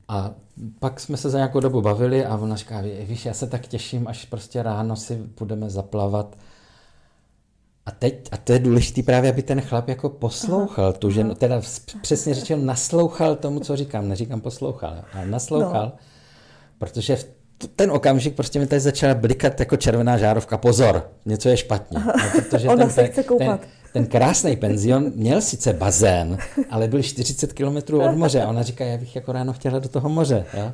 a 0.08 0.30
pak 0.78 1.00
jsme 1.00 1.16
se 1.16 1.30
za 1.30 1.38
nějakou 1.38 1.60
dobu 1.60 1.82
bavili 1.82 2.24
a 2.26 2.36
ona 2.36 2.56
říká, 2.56 2.82
víš, 3.04 3.26
já 3.26 3.34
se 3.34 3.46
tak 3.46 3.66
těším, 3.66 4.08
až 4.08 4.24
prostě 4.24 4.62
ráno 4.62 4.96
si 4.96 5.22
budeme 5.38 5.70
zaplavat 5.70 6.36
a 7.86 7.90
teď, 7.90 8.28
a 8.32 8.36
to 8.36 8.52
je 8.52 8.58
důležité 8.58 9.02
právě, 9.02 9.30
aby 9.30 9.42
ten 9.42 9.60
chlap 9.60 9.88
jako 9.88 10.08
poslouchal 10.08 10.84
aha, 10.84 10.92
tu 10.92 11.10
ženu, 11.10 11.34
teda 11.34 11.60
přesně 12.02 12.34
řečeno 12.34 12.64
naslouchal 12.64 13.36
tomu, 13.36 13.60
co 13.60 13.76
říkám, 13.76 14.08
neříkám 14.08 14.40
poslouchal, 14.40 15.04
ale 15.12 15.26
naslouchal, 15.26 15.84
no. 15.84 15.92
protože 16.78 17.16
v 17.16 17.36
ten 17.76 17.90
okamžik 17.90 18.36
prostě 18.36 18.58
mi 18.58 18.66
tady 18.66 18.80
začala 18.80 19.14
blikat 19.14 19.60
jako 19.60 19.76
červená 19.76 20.18
žárovka, 20.18 20.58
pozor, 20.58 21.10
něco 21.26 21.48
je 21.48 21.56
špatně. 21.56 21.98
No, 21.98 22.12
protože 22.32 22.68
Ona 22.68 22.76
ten, 22.76 22.90
se 22.90 23.06
chce 23.06 23.22
koupat. 23.22 23.60
Ten, 23.60 23.68
ten 23.92 24.06
krásný 24.06 24.56
penzion 24.56 25.12
měl 25.14 25.40
sice 25.40 25.72
bazén, 25.72 26.38
ale 26.70 26.88
byl 26.88 27.02
40 27.02 27.52
kilometrů 27.52 28.04
od 28.04 28.16
moře. 28.16 28.42
A 28.42 28.48
ona 28.48 28.62
říká, 28.62 28.84
já 28.84 28.98
bych 28.98 29.16
jako 29.16 29.32
ráno 29.32 29.52
chtěla 29.52 29.78
do 29.78 29.88
toho 29.88 30.08
moře. 30.08 30.44
Jo? 30.54 30.72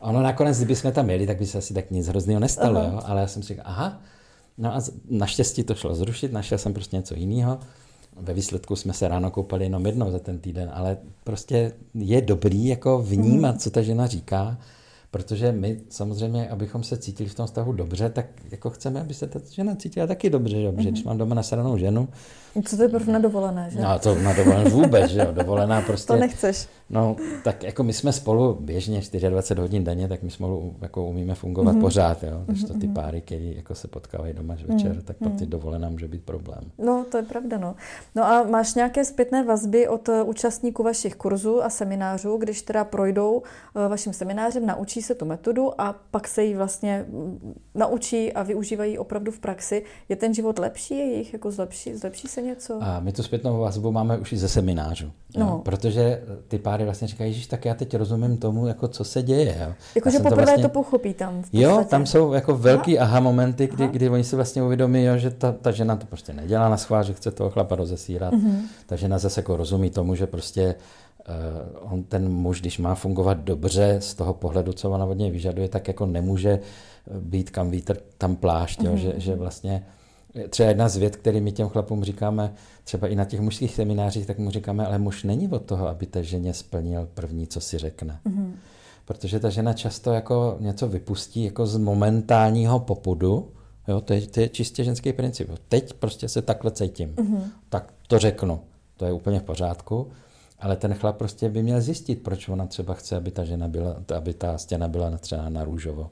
Ono 0.00 0.22
nakonec, 0.22 0.56
kdyby 0.56 0.76
jsme 0.76 0.92
tam 0.92 1.10
jeli, 1.10 1.26
tak 1.26 1.38
by 1.38 1.46
se 1.46 1.58
asi 1.58 1.74
tak 1.74 1.90
nic 1.90 2.08
hrozného 2.08 2.40
nestalo. 2.40 2.80
Jo? 2.80 3.00
Ale 3.04 3.20
já 3.20 3.26
jsem 3.26 3.42
si 3.42 3.48
říkal, 3.48 3.64
aha, 3.68 4.00
No 4.58 4.74
a 4.74 4.80
naštěstí 5.10 5.62
to 5.64 5.74
šlo 5.74 5.94
zrušit, 5.94 6.32
našel 6.32 6.58
jsem 6.58 6.74
prostě 6.74 6.96
něco 6.96 7.14
jiného. 7.14 7.58
Ve 8.16 8.34
výsledku 8.34 8.76
jsme 8.76 8.92
se 8.92 9.08
ráno 9.08 9.30
koupali 9.30 9.64
jenom 9.64 9.86
jednou 9.86 10.10
za 10.10 10.18
ten 10.18 10.38
týden, 10.38 10.70
ale 10.74 10.96
prostě 11.24 11.72
je 11.94 12.22
dobrý 12.22 12.66
jako 12.66 12.98
vnímat, 12.98 13.50
mhm. 13.50 13.58
co 13.58 13.70
ta 13.70 13.82
žena 13.82 14.06
říká, 14.06 14.58
protože 15.14 15.52
my 15.52 15.80
samozřejmě, 15.88 16.48
abychom 16.48 16.82
se 16.82 16.96
cítili 16.96 17.28
v 17.28 17.34
tom 17.34 17.46
stavu 17.46 17.72
dobře, 17.72 18.10
tak 18.10 18.26
jako 18.50 18.70
chceme, 18.70 19.00
aby 19.00 19.14
se 19.14 19.26
ta 19.26 19.40
žena 19.50 19.74
cítila 19.74 20.06
taky 20.06 20.30
dobře, 20.30 20.60
že? 20.60 20.68
Mm-hmm. 20.68 20.90
když 20.90 21.04
mám 21.04 21.18
doma 21.18 21.34
nasranou 21.34 21.78
ženu. 21.78 22.08
Co 22.64 22.76
to 22.76 22.82
je 22.82 22.88
prv 22.88 23.06
na 23.06 23.18
dovolené, 23.18 23.70
že? 23.70 23.80
No 23.80 23.98
to 23.98 24.14
na 24.14 24.32
dovolené 24.32 24.70
vůbec, 24.70 25.10
že 25.10 25.20
jo, 25.20 25.32
dovolená 25.32 25.82
prostě. 25.82 26.06
To 26.06 26.16
nechceš. 26.16 26.68
No, 26.90 27.16
tak 27.44 27.62
jako 27.62 27.82
my 27.82 27.92
jsme 27.92 28.12
spolu 28.12 28.54
běžně 28.60 29.00
24 29.28 29.60
hodin 29.60 29.84
denně, 29.84 30.08
tak 30.08 30.22
my 30.22 30.30
spolu 30.30 30.76
jako 30.82 31.06
umíme 31.06 31.34
fungovat 31.34 31.76
mm-hmm. 31.76 31.80
pořád, 31.80 32.22
jo. 32.22 32.42
Když 32.46 32.64
to 32.64 32.74
ty 32.74 32.86
mhm. 32.86 32.94
páry, 32.94 33.20
který 33.20 33.56
jako 33.56 33.74
se 33.74 33.88
potkávají 33.88 34.34
doma 34.34 34.54
večer, 34.66 34.92
mm-hmm. 34.92 35.02
tak 35.02 35.16
pak 35.16 35.34
ty 35.34 35.46
dovolená 35.46 35.88
může 35.88 36.08
být 36.08 36.22
problém. 36.22 36.60
No, 36.78 37.04
to 37.10 37.16
je 37.16 37.22
pravda, 37.22 37.58
no. 37.58 37.74
No 38.14 38.24
a 38.24 38.42
máš 38.42 38.74
nějaké 38.74 39.04
zpětné 39.04 39.44
vazby 39.44 39.88
od 39.88 40.08
eh, 40.08 40.22
účastníků 40.22 40.82
vašich 40.82 41.14
kurzů 41.14 41.64
a 41.64 41.70
seminářů, 41.70 42.36
když 42.36 42.62
teda 42.62 42.84
projdou 42.84 43.42
eh, 43.76 43.88
vaším 43.88 44.12
seminářem, 44.12 44.66
naučí 44.66 45.02
se 45.04 45.14
tu 45.14 45.24
metodu 45.24 45.80
a 45.80 45.94
pak 46.10 46.28
se 46.28 46.44
ji 46.44 46.56
vlastně 46.56 47.06
naučí 47.74 48.32
a 48.32 48.42
využívají 48.42 48.98
opravdu 48.98 49.32
v 49.32 49.38
praxi. 49.38 49.82
Je 50.08 50.16
ten 50.16 50.34
život 50.34 50.58
lepší, 50.58 50.98
je 50.98 51.04
jejich 51.04 51.32
jako 51.32 51.50
zlepší, 51.50 51.94
zlepší 51.94 52.28
se 52.28 52.42
něco? 52.42 52.78
A 52.82 53.00
my 53.00 53.12
tu 53.12 53.22
zpětnou 53.22 53.58
vazbu 53.58 53.92
máme 53.92 54.18
už 54.18 54.32
i 54.32 54.36
ze 54.36 54.48
seminářů. 54.48 55.10
No. 55.36 55.46
Jo? 55.46 55.60
Protože 55.64 56.22
ty 56.48 56.58
páry 56.58 56.84
vlastně 56.84 57.08
říkají, 57.08 57.32
že 57.34 57.48
tak 57.48 57.64
já 57.64 57.74
teď 57.74 57.96
rozumím 57.96 58.36
tomu, 58.36 58.66
jako 58.66 58.88
co 58.88 59.04
se 59.04 59.22
děje. 59.22 59.74
Jakože 59.94 60.18
poprvé 60.18 60.36
to, 60.36 60.36
vlastně... 60.36 60.62
to 60.62 60.68
pochopí 60.68 61.14
tam. 61.14 61.42
V 61.42 61.48
jo, 61.52 61.84
tam 61.90 62.06
jsou 62.06 62.32
jako 62.32 62.56
velký 62.56 62.98
aha, 62.98 63.14
aha 63.14 63.20
momenty, 63.20 63.66
kdy, 63.66 63.88
kdy 63.88 64.10
oni 64.10 64.24
si 64.24 64.36
vlastně 64.36 64.62
uvědomí, 64.62 65.04
jo, 65.04 65.16
že 65.16 65.30
ta, 65.30 65.52
ta 65.52 65.70
žena 65.70 65.96
to 65.96 66.06
prostě 66.06 66.32
nedělá 66.32 66.68
na 66.68 66.76
schvál, 66.76 67.02
že 67.02 67.14
chce 67.14 67.30
toho 67.30 67.50
chlapa 67.50 67.76
rozesírat. 67.76 68.34
Mm-hmm. 68.34 68.58
Ta 68.86 68.96
žena 68.96 69.18
zase 69.18 69.40
jako 69.40 69.56
rozumí 69.56 69.90
tomu, 69.90 70.14
že 70.14 70.26
prostě 70.26 70.74
on 71.80 72.02
ten 72.02 72.28
muž, 72.28 72.60
když 72.60 72.78
má 72.78 72.94
fungovat 72.94 73.38
dobře 73.38 73.96
z 74.00 74.14
toho 74.14 74.34
pohledu, 74.34 74.72
co 74.72 74.90
ona 74.90 75.04
od 75.04 75.18
něj 75.18 75.30
vyžaduje, 75.30 75.68
tak 75.68 75.88
jako 75.88 76.06
nemůže 76.06 76.60
být 77.20 77.50
kam 77.50 77.70
vítr, 77.70 77.96
tam 78.18 78.36
plášť, 78.36 78.80
mm-hmm. 78.80 78.90
jo, 78.90 78.96
že, 78.96 79.14
že 79.16 79.34
vlastně 79.34 79.86
třeba 80.50 80.68
jedna 80.68 80.88
z 80.88 80.96
věd, 80.96 81.16
který 81.16 81.40
my 81.40 81.52
těm 81.52 81.68
chlapům 81.68 82.04
říkáme, 82.04 82.52
třeba 82.84 83.08
i 83.08 83.14
na 83.14 83.24
těch 83.24 83.40
mužských 83.40 83.74
seminářích, 83.74 84.26
tak 84.26 84.38
mu 84.38 84.50
říkáme, 84.50 84.86
ale 84.86 84.98
muž 84.98 85.24
není 85.24 85.48
od 85.48 85.64
toho, 85.64 85.88
aby 85.88 86.06
té 86.06 86.24
ženě 86.24 86.54
splnil 86.54 87.08
první, 87.14 87.46
co 87.46 87.60
si 87.60 87.78
řekne. 87.78 88.20
Mm-hmm. 88.26 88.52
Protože 89.04 89.40
ta 89.40 89.50
žena 89.50 89.72
často 89.72 90.12
jako 90.12 90.56
něco 90.60 90.88
vypustí 90.88 91.44
jako 91.44 91.66
z 91.66 91.76
momentálního 91.76 92.80
popudu, 92.80 93.48
jo, 93.88 94.00
to, 94.00 94.12
je, 94.12 94.26
to 94.26 94.40
je 94.40 94.48
čistě 94.48 94.84
ženský 94.84 95.12
princip. 95.12 95.50
Teď 95.68 95.92
prostě 95.92 96.28
se 96.28 96.42
takhle 96.42 96.70
cítím, 96.70 97.14
mm-hmm. 97.14 97.42
tak 97.68 97.92
to 98.08 98.18
řeknu, 98.18 98.60
to 98.96 99.04
je 99.04 99.12
úplně 99.12 99.40
v 99.40 99.42
pořádku, 99.42 100.08
ale 100.58 100.76
ten 100.76 100.94
chlap 100.94 101.16
prostě 101.16 101.48
by 101.48 101.62
měl 101.62 101.80
zjistit, 101.80 102.22
proč 102.22 102.48
ona 102.48 102.66
třeba 102.66 102.94
chce, 102.94 103.16
aby 103.16 103.30
ta 103.30 103.44
žena 103.44 103.68
byla, 103.68 103.96
aby 104.16 104.34
ta 104.34 104.58
stěna 104.58 104.88
byla 104.88 105.10
natřená 105.10 105.48
na 105.48 105.64
růžovo. 105.64 106.10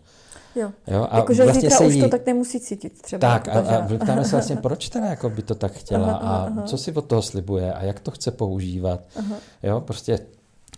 Jo. 0.55 0.71
jo 0.87 1.07
a 1.11 1.17
jako, 1.17 1.35
že 1.35 1.45
vlastně 1.45 1.71
zítra 1.71 1.87
už 1.87 1.95
jí... 1.95 2.01
to 2.01 2.09
tak 2.09 2.27
nemusí 2.27 2.61
cítit 2.61 3.03
třeba. 3.03 3.21
Tak 3.21 3.49
a, 3.49 3.61
a 3.61 3.89
ptáme 4.05 4.25
se 4.25 4.37
vlastně, 4.37 4.57
proč 4.57 4.89
teda 4.89 5.07
jako 5.07 5.31
by 5.31 5.43
to 5.43 5.55
tak 5.55 5.73
chtěla 5.73 6.09
aha, 6.09 6.19
aha, 6.19 6.47
aha. 6.47 6.63
a 6.63 6.67
co 6.67 6.79
si 6.79 6.93
od 6.93 7.07
toho 7.07 7.23
slibuje 7.23 7.73
a 7.73 7.85
jak 7.85 8.01
to 8.01 8.11
chce 8.11 8.31
používat. 8.31 9.01
Aha. 9.17 9.37
Jo, 9.63 9.81
prostě 9.81 10.19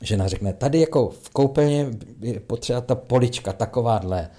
žena 0.03 0.29
řekne, 0.29 0.53
tady 0.53 0.81
jako 0.81 1.09
v 1.09 1.31
koupelně 1.31 1.87
je 2.21 2.41
potřeba 2.41 2.81
ta 2.81 2.95
polička 2.95 3.53
takováhle. 3.53 4.31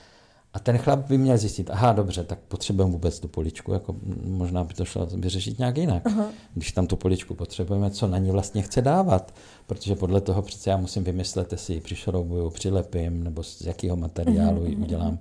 A 0.56 0.60
ten 0.60 0.78
chlap 0.78 1.00
by 1.08 1.18
měl 1.18 1.38
zjistit, 1.38 1.70
aha, 1.70 1.94
dobře, 1.94 2.24
tak 2.24 2.40
potřebujeme 2.48 2.92
vůbec 2.92 3.20
tu 3.20 3.28
poličku, 3.28 3.74
jako 3.74 3.96
možná 4.26 4.64
by 4.64 4.74
to 4.74 4.86
šlo 4.86 5.06
vyřešit 5.06 5.60
nějak 5.60 5.78
jinak. 5.78 6.02
Aha. 6.06 6.30
Když 6.54 6.72
tam 6.72 6.88
tu 6.88 6.96
poličku 6.96 7.36
potřebujeme, 7.36 7.92
co 7.92 8.08
na 8.08 8.18
ní 8.18 8.32
vlastně 8.32 8.62
chce 8.62 8.82
dávat, 8.82 9.34
protože 9.68 9.96
podle 9.96 10.22
toho 10.22 10.42
přece 10.42 10.70
já 10.70 10.78
musím 10.78 11.04
vymyslet, 11.04 11.52
jestli 11.52 11.74
ji 11.74 11.82
přišroubuju, 11.82 12.50
přilepím, 12.50 13.24
nebo 13.24 13.44
z 13.44 13.62
jakého 13.62 13.96
materiálu 13.96 14.66
ji 14.66 14.76
udělám. 14.76 15.20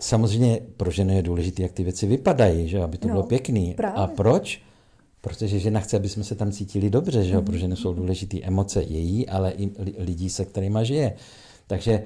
Samozřejmě 0.00 0.60
pro 0.76 0.90
ženu 0.90 1.14
je 1.14 1.22
důležité, 1.22 1.62
jak 1.62 1.72
ty 1.72 1.84
věci 1.84 2.06
vypadají, 2.06 2.68
že 2.68 2.82
aby 2.82 2.98
to 2.98 3.08
no, 3.08 3.14
bylo 3.14 3.26
pěkný. 3.26 3.74
Právě. 3.74 4.02
A 4.02 4.06
proč? 4.06 4.62
Protože 5.20 5.58
žena 5.58 5.80
chce, 5.80 5.96
aby 5.96 6.08
jsme 6.08 6.24
se 6.24 6.34
tam 6.34 6.52
cítili 6.52 6.90
dobře, 6.90 7.24
že 7.24 7.34
jo? 7.34 7.40
Mm. 7.40 7.46
Pro 7.46 7.56
ženu 7.56 7.76
jsou 7.76 7.94
důležité 7.94 8.38
emoce 8.42 8.82
její, 8.82 9.28
ale 9.28 9.52
i 9.52 9.70
lidí, 9.98 10.30
se 10.30 10.44
kterými 10.44 10.78
žije. 10.82 11.14
Takže 11.66 12.02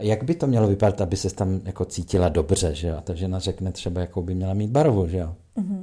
jak 0.00 0.24
by 0.24 0.34
to 0.34 0.46
mělo 0.46 0.68
vypadat, 0.68 1.00
aby 1.00 1.16
se 1.16 1.34
tam 1.34 1.60
jako 1.64 1.84
cítila 1.84 2.28
dobře, 2.28 2.74
že 2.74 2.88
jo? 2.88 2.96
A 2.98 3.00
ta 3.00 3.14
žena 3.14 3.38
řekne 3.38 3.72
třeba, 3.72 4.00
jakou 4.00 4.22
by 4.22 4.34
měla 4.34 4.54
mít 4.54 4.70
barvu, 4.70 5.08
že 5.08 5.18
jo? 5.18 5.34
Mm-hmm. 5.56 5.82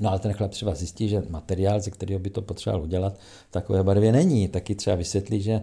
No 0.00 0.10
ale 0.10 0.18
ten 0.18 0.32
chlap 0.32 0.50
třeba 0.50 0.74
zjistí, 0.74 1.08
že 1.08 1.22
materiál, 1.28 1.80
ze 1.80 1.90
kterého 1.90 2.20
by 2.20 2.30
to 2.30 2.42
potřeboval 2.42 2.82
udělat, 2.82 3.18
v 3.48 3.52
takové 3.52 3.82
barvě 3.82 4.12
není. 4.12 4.48
Taky 4.48 4.74
třeba 4.74 4.96
vysvětlí, 4.96 5.42
že 5.42 5.62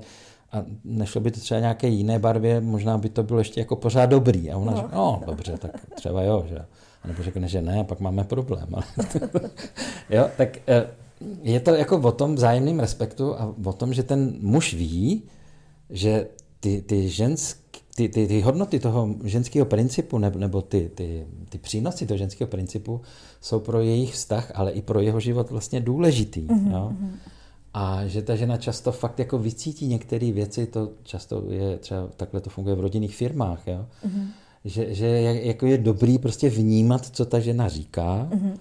a 0.51 0.63
nešlo 0.83 1.21
by 1.21 1.31
to 1.31 1.39
třeba 1.39 1.59
nějaké 1.59 1.87
jiné 1.87 2.19
barvě, 2.19 2.61
možná 2.61 2.97
by 2.97 3.09
to 3.09 3.23
bylo 3.23 3.39
ještě 3.39 3.59
jako 3.59 3.75
pořád 3.75 4.05
dobrý. 4.05 4.51
A 4.51 4.57
ona 4.57 4.71
no. 4.71 4.77
řekne, 4.77 4.97
no 4.97 5.21
dobře, 5.25 5.57
tak 5.57 5.71
třeba 5.95 6.21
jo, 6.21 6.45
že 6.49 6.59
A 7.03 7.07
nebo 7.07 7.23
řekne, 7.23 7.47
že 7.47 7.61
ne, 7.61 7.79
a 7.79 7.83
pak 7.83 7.99
máme 7.99 8.23
problém. 8.23 8.69
jo, 10.09 10.29
tak 10.37 10.57
eh, 10.67 10.87
je 11.41 11.59
to 11.59 11.75
jako 11.75 11.97
o 11.97 12.11
tom 12.11 12.35
vzájemném 12.35 12.79
respektu 12.79 13.35
a 13.35 13.55
o 13.65 13.73
tom, 13.73 13.93
že 13.93 14.03
ten 14.03 14.33
muž 14.39 14.73
ví, 14.73 15.23
že 15.89 16.27
ty, 16.63 16.81
ty 16.81 17.09
ženské 17.09 17.63
ty, 17.95 18.09
ty, 18.09 18.27
ty 18.27 18.41
hodnoty 18.41 18.79
toho 18.79 19.15
ženského 19.23 19.65
principu 19.65 20.17
nebo, 20.17 20.39
nebo 20.39 20.61
ty, 20.61 20.91
ty, 20.95 21.27
ty 21.49 21.57
přínosy 21.57 22.05
toho 22.05 22.17
ženského 22.17 22.47
principu 22.47 23.01
jsou 23.41 23.59
pro 23.59 23.81
jejich 23.81 24.13
vztah, 24.13 24.51
ale 24.55 24.71
i 24.71 24.81
pro 24.81 24.99
jeho 24.99 25.19
život 25.19 25.49
vlastně 25.49 25.79
důležitý. 25.79 26.41
Mm-hmm. 26.41 26.71
Jo? 26.71 26.89
Mhm. 26.91 27.15
A 27.73 28.07
že 28.07 28.21
ta 28.21 28.35
žena 28.35 28.57
často 28.57 28.91
fakt 28.91 29.19
jako 29.19 29.37
vycítí 29.37 29.87
některé 29.87 30.31
věci, 30.31 30.65
to 30.65 30.89
často 31.03 31.43
je 31.49 31.77
třeba, 31.77 32.07
takhle 32.17 32.41
to 32.41 32.49
funguje 32.49 32.75
v 32.75 32.79
rodinných 32.79 33.15
firmách, 33.15 33.67
jo? 33.67 33.85
Mm-hmm. 34.05 34.27
Že, 34.65 34.93
že 34.93 35.07
jako 35.43 35.65
je 35.65 35.77
dobrý 35.77 36.17
prostě 36.17 36.49
vnímat, 36.49 37.05
co 37.05 37.25
ta 37.25 37.39
žena 37.39 37.69
říká 37.69 38.29
mm-hmm. 38.31 38.53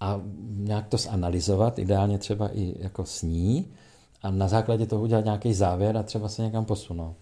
a 0.00 0.20
nějak 0.56 0.88
to 0.88 0.96
zanalizovat, 0.96 1.78
ideálně 1.78 2.18
třeba 2.18 2.48
i 2.48 2.74
jako 2.78 3.04
s 3.04 3.22
ní 3.22 3.66
a 4.22 4.30
na 4.30 4.48
základě 4.48 4.86
toho 4.86 5.02
udělat 5.02 5.24
nějaký 5.24 5.54
závěr 5.54 5.96
a 5.96 6.02
třeba 6.02 6.28
se 6.28 6.42
někam 6.42 6.64
posunout. 6.64 7.16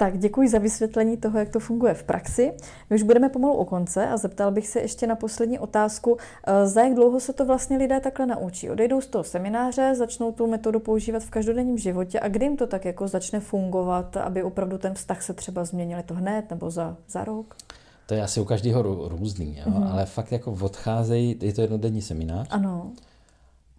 Tak 0.00 0.18
děkuji 0.18 0.48
za 0.48 0.58
vysvětlení 0.58 1.16
toho, 1.16 1.38
jak 1.38 1.48
to 1.48 1.60
funguje 1.60 1.94
v 1.94 2.02
praxi. 2.02 2.52
My 2.90 2.96
už 2.96 3.02
budeme 3.02 3.28
pomalu 3.28 3.54
u 3.54 3.64
konce 3.64 4.08
a 4.08 4.16
zeptal 4.16 4.50
bych 4.50 4.68
se 4.68 4.80
ještě 4.80 5.06
na 5.06 5.16
poslední 5.16 5.58
otázku, 5.58 6.16
eh, 6.46 6.66
za 6.66 6.82
jak 6.82 6.94
dlouho 6.94 7.20
se 7.20 7.32
to 7.32 7.46
vlastně 7.46 7.76
lidé 7.76 8.00
takhle 8.00 8.26
naučí. 8.26 8.70
Odejdou 8.70 9.00
z 9.00 9.06
toho 9.06 9.24
semináře, 9.24 9.94
začnou 9.94 10.32
tu 10.32 10.46
metodu 10.46 10.80
používat 10.80 11.22
v 11.22 11.30
každodenním 11.30 11.78
životě 11.78 12.20
a 12.20 12.28
kdy 12.28 12.44
jim 12.44 12.56
to 12.56 12.66
tak 12.66 12.84
jako 12.84 13.08
začne 13.08 13.40
fungovat, 13.40 14.16
aby 14.16 14.42
opravdu 14.42 14.78
ten 14.78 14.94
vztah 14.94 15.22
se 15.22 15.34
třeba 15.34 15.64
změnil 15.64 15.98
to 16.06 16.14
hned 16.14 16.50
nebo 16.50 16.70
za, 16.70 16.96
za 17.08 17.24
rok? 17.24 17.56
To 18.06 18.14
je 18.14 18.22
asi 18.22 18.40
u 18.40 18.44
každého 18.44 18.82
různý, 19.08 19.56
jo? 19.58 19.72
Mm-hmm. 19.72 19.92
ale 19.92 20.06
fakt 20.06 20.32
jako 20.32 20.56
odcházejí, 20.60 21.36
je 21.40 21.52
to 21.52 21.60
jednodenní 21.60 22.02
seminář. 22.02 22.46
Ano 22.50 22.92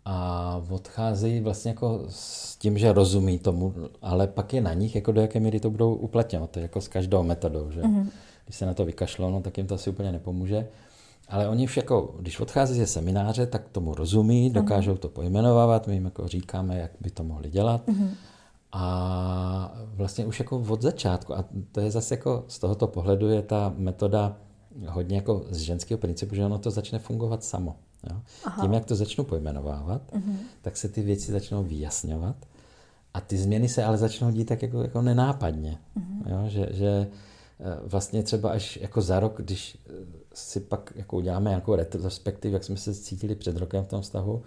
a 0.06 0.62
odcházejí 0.70 1.40
vlastně 1.40 1.72
jako 1.72 2.02
s 2.10 2.58
tím, 2.58 2.78
že 2.78 2.94
rozumí 2.94 3.40
tomu, 3.40 3.74
ale 4.02 4.28
pak 4.28 4.54
je 4.54 4.62
na 4.62 4.74
nich, 4.74 4.96
jako 4.96 5.12
do 5.12 5.22
jaké 5.22 5.40
míry 5.40 5.60
to 5.60 5.70
budou 5.70 5.94
uplatňovat, 5.94 6.50
to 6.52 6.60
je 6.60 6.64
jako 6.64 6.82
s 6.82 6.88
každou 6.88 7.24
metodou, 7.24 7.72
že 7.72 7.82
mm-hmm. 7.82 8.08
když 8.46 8.56
se 8.56 8.66
na 8.66 8.74
to 8.74 8.86
vykašlou, 8.86 9.32
no, 9.32 9.42
tak 9.42 9.58
jim 9.58 9.68
to 9.68 9.76
asi 9.76 9.90
úplně 9.90 10.12
nepomůže. 10.12 10.68
Ale 11.30 11.48
oni 11.48 11.66
už 11.66 11.78
jako, 11.78 12.16
když 12.20 12.40
odchází 12.40 12.80
ze 12.80 12.88
semináře, 12.88 13.46
tak 13.46 13.70
tomu 13.70 13.96
rozumí, 13.96 14.50
dokážou 14.50 14.98
to 14.98 15.10
pojmenovávat, 15.10 15.88
my 15.88 15.94
jim 15.94 16.06
jako 16.06 16.28
říkáme, 16.28 16.78
jak 16.78 16.92
by 17.02 17.10
to 17.10 17.24
mohli 17.24 17.50
dělat. 17.50 17.88
Mm-hmm. 17.88 18.10
A 18.72 19.74
vlastně 19.94 20.26
už 20.26 20.40
jako 20.40 20.64
od 20.68 20.82
začátku, 20.82 21.36
a 21.36 21.46
to 21.72 21.80
je 21.80 21.92
zase 21.92 22.14
jako 22.14 22.44
z 22.48 22.60
tohoto 22.60 22.88
pohledu 22.88 23.30
je 23.30 23.42
ta 23.42 23.74
metoda 23.78 24.38
hodně 24.88 25.16
jako 25.16 25.46
z 25.50 25.58
ženského 25.58 25.98
principu, 25.98 26.36
že 26.36 26.46
ono 26.46 26.60
to 26.60 26.72
začne 26.72 27.00
fungovat 27.00 27.44
samo. 27.44 27.76
Jo? 28.10 28.22
Tím, 28.62 28.74
jak 28.74 28.86
to 28.86 28.96
začnu 28.96 29.24
pojmenovávat, 29.24 30.12
uh-huh. 30.12 30.36
tak 30.62 30.78
se 30.78 30.90
ty 30.90 31.02
věci 31.02 31.32
začnou 31.32 31.64
vyjasňovat 31.64 32.36
a 33.14 33.22
ty 33.22 33.38
změny 33.38 33.70
se 33.70 33.84
ale 33.84 33.98
začnou 33.98 34.32
dít 34.32 34.46
tak 34.46 34.62
jako, 34.62 34.82
jako 34.82 35.02
nenápadně. 35.02 35.78
Uh-huh. 35.98 36.32
Jo? 36.32 36.50
Že, 36.50 36.68
že 36.72 37.08
eh, 37.60 37.80
vlastně 37.84 38.24
třeba 38.24 38.52
až 38.52 38.78
jako 38.82 39.02
za 39.02 39.20
rok, 39.20 39.42
když 39.42 39.78
eh, 39.90 39.92
si 40.34 40.60
pak 40.60 40.94
jako 40.96 41.18
uděláme 41.18 41.50
nějakou 41.50 41.76
retrospektiv, 41.76 42.54
jak 42.54 42.64
jsme 42.64 42.78
se 42.78 42.96
cítili 42.96 43.36
před 43.36 43.58
rokem 43.58 43.84
v 43.84 43.88
tom 43.88 44.02
vztahu, 44.02 44.42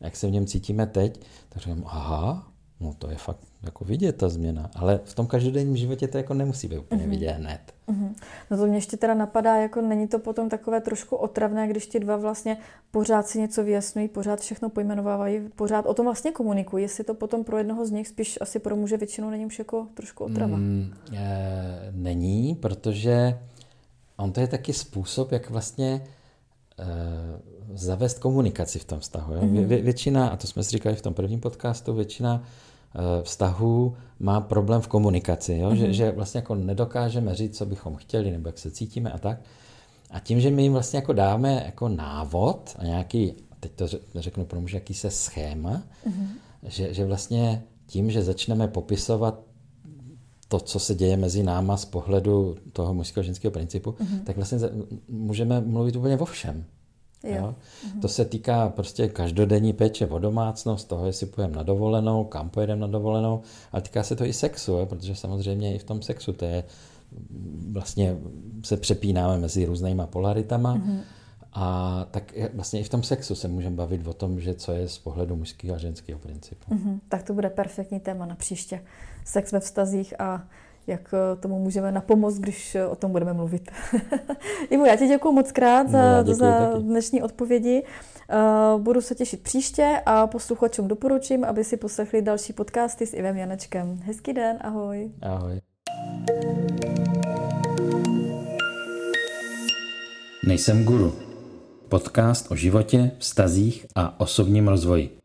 jak 0.00 0.16
se 0.16 0.26
v 0.26 0.30
něm 0.30 0.46
cítíme 0.46 0.86
teď, 0.86 1.20
tak 1.48 1.62
říkám, 1.62 1.82
aha, 1.86 2.52
no 2.80 2.94
to 2.98 3.10
je 3.10 3.16
fakt 3.16 3.38
jako 3.62 3.84
vidět 3.84 4.16
ta 4.16 4.28
změna, 4.28 4.70
ale 4.74 5.00
v 5.04 5.14
tom 5.14 5.26
každodenním 5.26 5.76
životě 5.76 6.08
to 6.08 6.18
jako 6.18 6.34
nemusí 6.34 6.68
být 6.68 6.78
úplně 6.78 7.04
mm-hmm. 7.04 7.10
vidět 7.10 7.30
hned. 7.30 7.60
Mm-hmm. 7.88 8.14
No 8.50 8.56
to 8.56 8.66
mě 8.66 8.76
ještě 8.76 8.96
teda 8.96 9.14
napadá, 9.14 9.56
jako 9.56 9.80
není 9.80 10.08
to 10.08 10.18
potom 10.18 10.48
takové 10.48 10.80
trošku 10.80 11.16
otravné, 11.16 11.68
když 11.68 11.86
ti 11.86 12.00
dva 12.00 12.16
vlastně 12.16 12.56
pořád 12.90 13.26
si 13.26 13.40
něco 13.40 13.64
vyjasňují, 13.64 14.08
pořád 14.08 14.40
všechno 14.40 14.68
pojmenovávají, 14.68 15.40
pořád 15.56 15.86
o 15.86 15.94
tom 15.94 16.06
vlastně 16.06 16.30
komunikují, 16.30 16.84
jestli 16.84 17.04
to 17.04 17.14
potom 17.14 17.44
pro 17.44 17.58
jednoho 17.58 17.86
z 17.86 17.90
nich 17.90 18.08
spíš 18.08 18.38
asi 18.40 18.58
pro 18.58 18.76
muže 18.76 18.96
většinou 18.96 19.30
není 19.30 19.46
už 19.46 19.58
jako 19.58 19.86
trošku 19.94 20.24
otrava. 20.24 20.56
Mm, 20.56 20.94
e, 21.12 21.92
není, 21.92 22.54
protože 22.54 23.38
on 24.16 24.32
to 24.32 24.40
je 24.40 24.46
taky 24.46 24.72
způsob, 24.72 25.32
jak 25.32 25.50
vlastně 25.50 26.00
zavést 27.74 28.18
komunikaci 28.18 28.78
v 28.78 28.84
tom 28.84 29.00
vztahu. 29.00 29.34
Jo? 29.34 29.40
Mm-hmm. 29.40 29.66
Vě, 29.66 29.82
většina, 29.82 30.28
a 30.28 30.36
to 30.36 30.46
jsme 30.46 30.64
si 30.64 30.70
říkali 30.70 30.96
v 30.96 31.02
tom 31.02 31.14
prvním 31.14 31.40
podcastu, 31.40 31.94
většina 31.94 32.42
Eh, 32.94 33.22
vztahu 33.22 33.96
má 34.20 34.40
problém 34.40 34.80
v 34.80 34.88
komunikaci, 34.88 35.54
jo? 35.54 35.70
Mm-hmm. 35.70 35.74
Že, 35.74 35.84
mhm. 35.84 35.92
že 35.92 36.10
vlastně 36.10 36.38
jako 36.38 36.54
nedokážeme 36.54 37.34
říct, 37.34 37.58
co 37.58 37.66
bychom 37.66 37.96
chtěli, 37.96 38.30
nebo 38.30 38.48
jak 38.48 38.58
se 38.58 38.70
cítíme 38.70 39.10
a 39.10 39.18
tak. 39.18 39.40
A 40.10 40.20
tím, 40.20 40.40
že 40.40 40.50
my 40.50 40.62
jim 40.62 40.72
vlastně 40.72 40.96
jako 40.96 41.12
dáme 41.12 41.62
jako 41.66 41.88
návod 41.88 42.76
a 42.78 42.84
nějaký, 42.84 43.34
teď 43.60 43.72
to 43.72 43.86
řeknu 44.14 44.44
pro 44.44 44.60
muže, 44.60 44.76
jaký 44.76 44.94
se 44.94 45.10
schéma, 45.10 45.82
mm-hmm. 46.06 46.28
že, 46.62 46.94
že 46.94 47.04
vlastně 47.04 47.62
tím, 47.86 48.10
že 48.10 48.22
začneme 48.22 48.68
popisovat 48.68 49.40
to, 50.48 50.60
co 50.60 50.78
se 50.78 50.94
děje 50.94 51.16
mezi 51.16 51.42
náma 51.42 51.76
z 51.76 51.84
pohledu 51.84 52.56
toho 52.72 52.94
mužského 52.94 53.24
ženského 53.24 53.52
principu, 53.52 53.90
mm-hmm. 53.90 54.24
tak 54.24 54.36
vlastně 54.36 54.58
můžeme 55.08 55.60
mluvit 55.60 55.96
úplně 55.96 56.18
o 56.18 56.24
všem. 56.24 56.64
Jo. 57.24 57.34
Jo? 57.36 57.54
Mhm. 57.84 58.00
To 58.00 58.08
se 58.08 58.24
týká 58.24 58.68
prostě 58.68 59.08
každodenní 59.08 59.72
péče 59.72 60.06
o 60.06 60.18
domácnost, 60.18 60.88
toho, 60.88 61.06
jestli 61.06 61.26
půjdeme 61.26 61.56
na 61.56 61.62
dovolenou, 61.62 62.24
kam 62.24 62.50
pojedeme 62.50 62.80
na 62.80 62.86
dovolenou, 62.86 63.40
ale 63.72 63.82
týká 63.82 64.02
se 64.02 64.16
to 64.16 64.24
i 64.24 64.32
sexu, 64.32 64.72
jo? 64.72 64.86
protože 64.86 65.14
samozřejmě 65.14 65.74
i 65.74 65.78
v 65.78 65.84
tom 65.84 66.02
sexu 66.02 66.32
to 66.32 66.44
je 66.44 66.64
vlastně 67.72 68.16
se 68.64 68.76
přepínáme 68.76 69.38
mezi 69.38 69.64
různýma 69.64 70.06
polaritama 70.06 70.76
mm-hmm. 70.76 71.00
A 71.60 72.06
tak 72.10 72.32
vlastně 72.54 72.80
i 72.80 72.82
v 72.82 72.88
tom 72.88 73.02
sexu 73.02 73.34
se 73.34 73.48
můžeme 73.48 73.76
bavit 73.76 74.06
o 74.06 74.12
tom, 74.12 74.40
že 74.40 74.54
co 74.54 74.72
je 74.72 74.88
z 74.88 74.98
pohledu 74.98 75.36
mužského 75.36 75.74
a 75.74 75.78
ženského 75.78 76.18
principu. 76.18 76.74
Mm-hmm. 76.74 77.00
Tak 77.08 77.22
to 77.22 77.34
bude 77.34 77.50
perfektní 77.50 78.00
téma 78.00 78.26
na 78.26 78.34
příště. 78.34 78.84
Sex 79.24 79.52
ve 79.52 79.60
vztazích 79.60 80.20
a 80.20 80.48
jak 80.86 81.14
eh, 81.14 81.36
tomu 81.36 81.58
můžeme 81.58 81.92
napomoct, 81.92 82.38
když 82.38 82.74
eh, 82.74 82.86
o 82.86 82.96
tom 82.96 83.12
budeme 83.12 83.32
mluvit. 83.32 83.70
Ivo, 84.70 84.86
já 84.86 84.96
ti 84.96 85.08
děkuji 85.08 85.32
moc 85.32 85.52
krát 85.52 85.88
za, 85.88 86.22
no, 86.22 86.34
za 86.34 86.78
dnešní 86.78 87.22
odpovědi. 87.22 87.82
Uh, 88.74 88.80
budu 88.80 89.00
se 89.00 89.14
těšit 89.14 89.42
příště 89.42 90.02
a 90.06 90.26
posluchačům 90.26 90.88
doporučím, 90.88 91.44
aby 91.44 91.64
si 91.64 91.76
poslechli 91.76 92.22
další 92.22 92.52
podcasty 92.52 93.06
s 93.06 93.14
Ivem 93.14 93.36
Janečkem. 93.36 94.00
Hezký 94.04 94.32
den, 94.32 94.58
ahoj. 94.60 95.10
Ahoj. 95.22 95.60
Nejsem 100.46 100.84
guru. 100.84 101.27
Podcast 101.88 102.50
o 102.50 102.56
životě, 102.56 103.10
vztazích 103.18 103.86
a 103.94 104.20
osobním 104.20 104.68
rozvoji 104.68 105.17